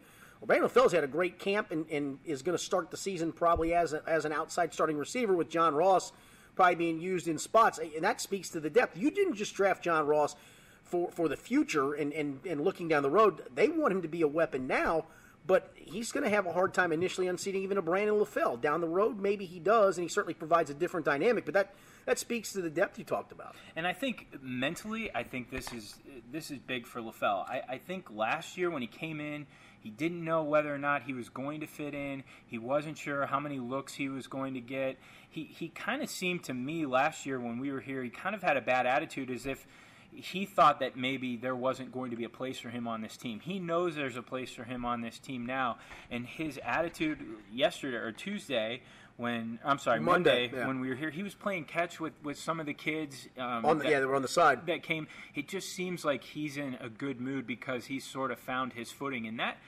Brandon 0.47 0.69
LaFell's 0.69 0.93
had 0.93 1.05
a 1.05 1.09
great 1.09 1.39
camp 1.39 1.71
and, 1.71 1.87
and 1.91 2.19
is 2.25 2.43
going 2.43 2.57
to 2.57 2.63
start 2.63 2.91
the 2.91 2.97
season 2.97 3.33
probably 3.33 3.75
as, 3.75 3.93
a, 3.93 4.03
as 4.07 4.25
an 4.25 4.33
outside 4.33 4.73
starting 4.73 4.97
receiver 4.97 5.35
with 5.35 5.51
John 5.51 5.75
Ross 5.75 6.13
probably 6.57 6.77
being 6.77 7.01
used 7.01 7.29
in 7.29 7.39
spots. 7.39 7.79
And 7.79 8.05
that 8.05 8.21
speaks 8.21 8.49
to 8.51 8.61
the 8.61 8.71
depth. 8.71 8.97
You 8.97 9.11
didn't 9.11 9.35
just 9.35 9.55
draft 9.55 9.83
John 9.83 10.07
Ross 10.07 10.37
for, 10.83 11.11
for 11.11 11.29
the 11.29 11.37
future 11.37 11.95
and, 11.95 12.13
and, 12.13 12.41
and 12.47 12.63
looking 12.63 12.89
down 12.89 13.03
the 13.03 13.11
road. 13.11 13.43
They 13.55 13.69
want 13.69 13.93
him 13.93 14.03
to 14.03 14.09
be 14.09 14.23
a 14.23 14.29
weapon 14.29 14.67
now, 14.67 15.07
but 15.47 15.73
he's 15.75 16.11
going 16.13 16.25
to 16.25 16.31
have 16.31 16.47
a 16.47 16.53
hard 16.53 16.75
time 16.75 16.93
initially 16.93 17.29
unseating 17.29 17.63
even 17.63 17.79
a 17.79 17.83
Brandon 17.83 18.17
LaFell. 18.17 18.61
Down 18.61 18.81
the 18.81 18.89
road, 18.89 19.21
maybe 19.21 19.45
he 19.45 19.59
does, 19.59 19.99
and 19.99 20.05
he 20.05 20.09
certainly 20.09 20.35
provides 20.35 20.71
a 20.71 20.75
different 20.75 21.07
dynamic, 21.07 21.45
but 21.45 21.55
that, 21.55 21.75
that 22.07 22.19
speaks 22.19 22.53
to 22.53 22.61
the 22.61 22.71
depth 22.71 22.99
you 22.99 23.05
talked 23.05 23.33
about. 23.33 23.55
And 23.77 23.87
I 23.87 23.93
think 23.93 24.29
mentally, 24.43 25.15
I 25.15 25.23
think 25.23 25.51
this 25.51 25.73
is 25.73 25.97
this 26.33 26.51
is 26.51 26.59
big 26.59 26.87
for 26.87 27.01
LaFell. 27.01 27.49
I, 27.49 27.63
I 27.69 27.79
think 27.79 28.11
last 28.11 28.57
year 28.57 28.71
when 28.71 28.83
he 28.83 28.89
came 28.89 29.21
in, 29.21 29.47
he 29.81 29.91
didn't 29.91 30.23
know 30.23 30.43
whether 30.43 30.73
or 30.73 30.79
not 30.79 31.03
he 31.03 31.15
was 31.15 31.29
going 31.29 31.61
to 31.61 31.67
fit 31.67 31.95
in. 31.95 32.23
He 32.47 32.59
wasn't 32.59 32.99
sure 32.99 33.27
how 33.27 33.41
many 33.41 33.59
looks 33.59 33.95
he 33.95 34.09
was 34.09 34.27
going 34.27 34.55
to 34.55 34.61
get. 34.61 34.99
He 35.29 35.45
he 35.45 35.69
kind 35.69 36.03
of 36.03 36.11
seemed 36.11 36.45
to 36.45 36.55
me 36.55 36.87
last 36.87 37.25
year 37.27 37.41
when 37.41 37.59
we 37.59 37.73
were 37.73 37.81
here, 37.81 38.03
he 38.03 38.11
kind 38.11 38.35
of 38.35 38.43
had 38.43 38.57
a 38.57 38.61
bad 38.61 38.87
attitude, 38.87 39.31
as 39.31 39.47
if 39.47 39.67
he 40.13 40.45
thought 40.45 40.81
that 40.81 40.97
maybe 40.97 41.37
there 41.37 41.55
wasn't 41.55 41.93
going 41.93 42.11
to 42.11 42.17
be 42.17 42.25
a 42.25 42.29
place 42.29 42.59
for 42.59 42.69
him 42.69 42.89
on 42.89 43.01
this 43.01 43.17
team. 43.17 43.41
He 43.41 43.59
knows 43.59 43.95
there's 43.95 44.17
a 44.17 44.23
place 44.23 44.51
for 44.51 44.65
him 44.65 44.85
on 44.85 45.01
this 45.01 45.19
team 45.19 45.47
now, 45.47 45.79
and 46.11 46.27
his 46.27 46.59
attitude 46.65 47.19
yesterday 47.51 47.97
or 47.97 48.13
Tuesday. 48.13 48.83
When 49.21 49.59
I'm 49.63 49.79
sorry, 49.79 50.01
Monday, 50.01 50.47
Monday, 50.47 50.57
yeah. 50.57 50.67
when 50.67 50.81
we 50.81 50.89
were 50.89 50.95
here, 50.95 51.11
he 51.11 51.23
was 51.23 51.35
playing 51.35 51.65
catch 51.67 52.01
with, 52.01 52.15
with 52.23 52.39
some 52.39 52.59
of 52.59 52.65
the 52.65 52.73
kids. 52.73 53.29
Um, 53.37 53.67
On 53.67 53.77
the, 53.77 53.85
that- 53.85 53.91
yeah, 53.91 54.01
they 54.01 54.07
were 54.07 54.15
on 54.15 54.23
the 54.23 54.29
side. 54.29 54.65
that 54.65 54.83
came. 54.83 55.09
It 55.35 55.47
just 55.47 55.75
seems 55.75 56.07
like 56.07 56.25
he's 56.25 56.57
in 56.57 56.79
a 56.81 56.89
good 56.89 57.21
mood 57.21 57.47
because 57.47 57.85
he's 57.85 58.03
sort 58.03 58.31
of 58.31 58.39
found 58.39 58.73
his 58.73 58.91
footing, 58.91 59.27
and 59.27 59.39
that 59.39 59.59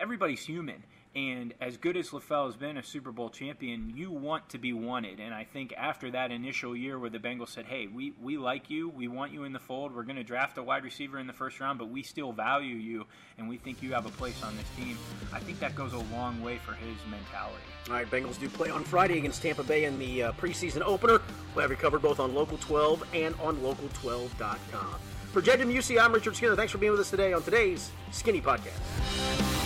everybody's 0.00 0.46
human. 0.46 0.84
And 1.18 1.52
as 1.60 1.76
good 1.76 1.96
as 1.96 2.10
LaFell 2.10 2.46
has 2.46 2.54
been 2.54 2.76
a 2.76 2.82
Super 2.82 3.10
Bowl 3.10 3.28
champion, 3.28 3.92
you 3.92 4.08
want 4.12 4.48
to 4.50 4.58
be 4.58 4.72
wanted. 4.72 5.18
And 5.18 5.34
I 5.34 5.42
think 5.42 5.74
after 5.76 6.12
that 6.12 6.30
initial 6.30 6.76
year 6.76 6.96
where 6.96 7.10
the 7.10 7.18
Bengals 7.18 7.48
said, 7.48 7.66
hey, 7.66 7.88
we, 7.88 8.12
we 8.22 8.38
like 8.38 8.70
you, 8.70 8.88
we 8.90 9.08
want 9.08 9.32
you 9.32 9.42
in 9.42 9.52
the 9.52 9.58
fold, 9.58 9.92
we're 9.92 10.04
going 10.04 10.14
to 10.14 10.22
draft 10.22 10.58
a 10.58 10.62
wide 10.62 10.84
receiver 10.84 11.18
in 11.18 11.26
the 11.26 11.32
first 11.32 11.58
round, 11.58 11.76
but 11.76 11.90
we 11.90 12.04
still 12.04 12.30
value 12.30 12.76
you, 12.76 13.04
and 13.36 13.48
we 13.48 13.56
think 13.56 13.82
you 13.82 13.92
have 13.94 14.06
a 14.06 14.10
place 14.10 14.40
on 14.44 14.56
this 14.56 14.68
team, 14.76 14.96
I 15.32 15.40
think 15.40 15.58
that 15.58 15.74
goes 15.74 15.92
a 15.92 15.98
long 16.14 16.40
way 16.40 16.58
for 16.58 16.74
his 16.74 16.96
mentality. 17.10 17.64
All 17.88 17.94
right, 17.94 18.08
Bengals 18.08 18.38
do 18.38 18.48
play 18.48 18.70
on 18.70 18.84
Friday 18.84 19.18
against 19.18 19.42
Tampa 19.42 19.64
Bay 19.64 19.86
in 19.86 19.98
the 19.98 20.22
uh, 20.22 20.32
preseason 20.34 20.82
opener. 20.82 21.20
We'll 21.52 21.62
have 21.62 21.70
you 21.72 21.76
covered 21.76 22.02
both 22.02 22.20
on 22.20 22.32
Local 22.32 22.58
12 22.58 23.02
and 23.12 23.34
on 23.42 23.56
Local12.com. 23.56 25.00
For 25.32 25.42
DeMuesy, 25.42 26.00
I'm 26.00 26.12
Richard 26.12 26.36
Skinner. 26.36 26.54
Thanks 26.54 26.70
for 26.70 26.78
being 26.78 26.92
with 26.92 27.00
us 27.00 27.10
today 27.10 27.32
on 27.32 27.42
today's 27.42 27.90
Skinny 28.12 28.40
Podcast. 28.40 29.57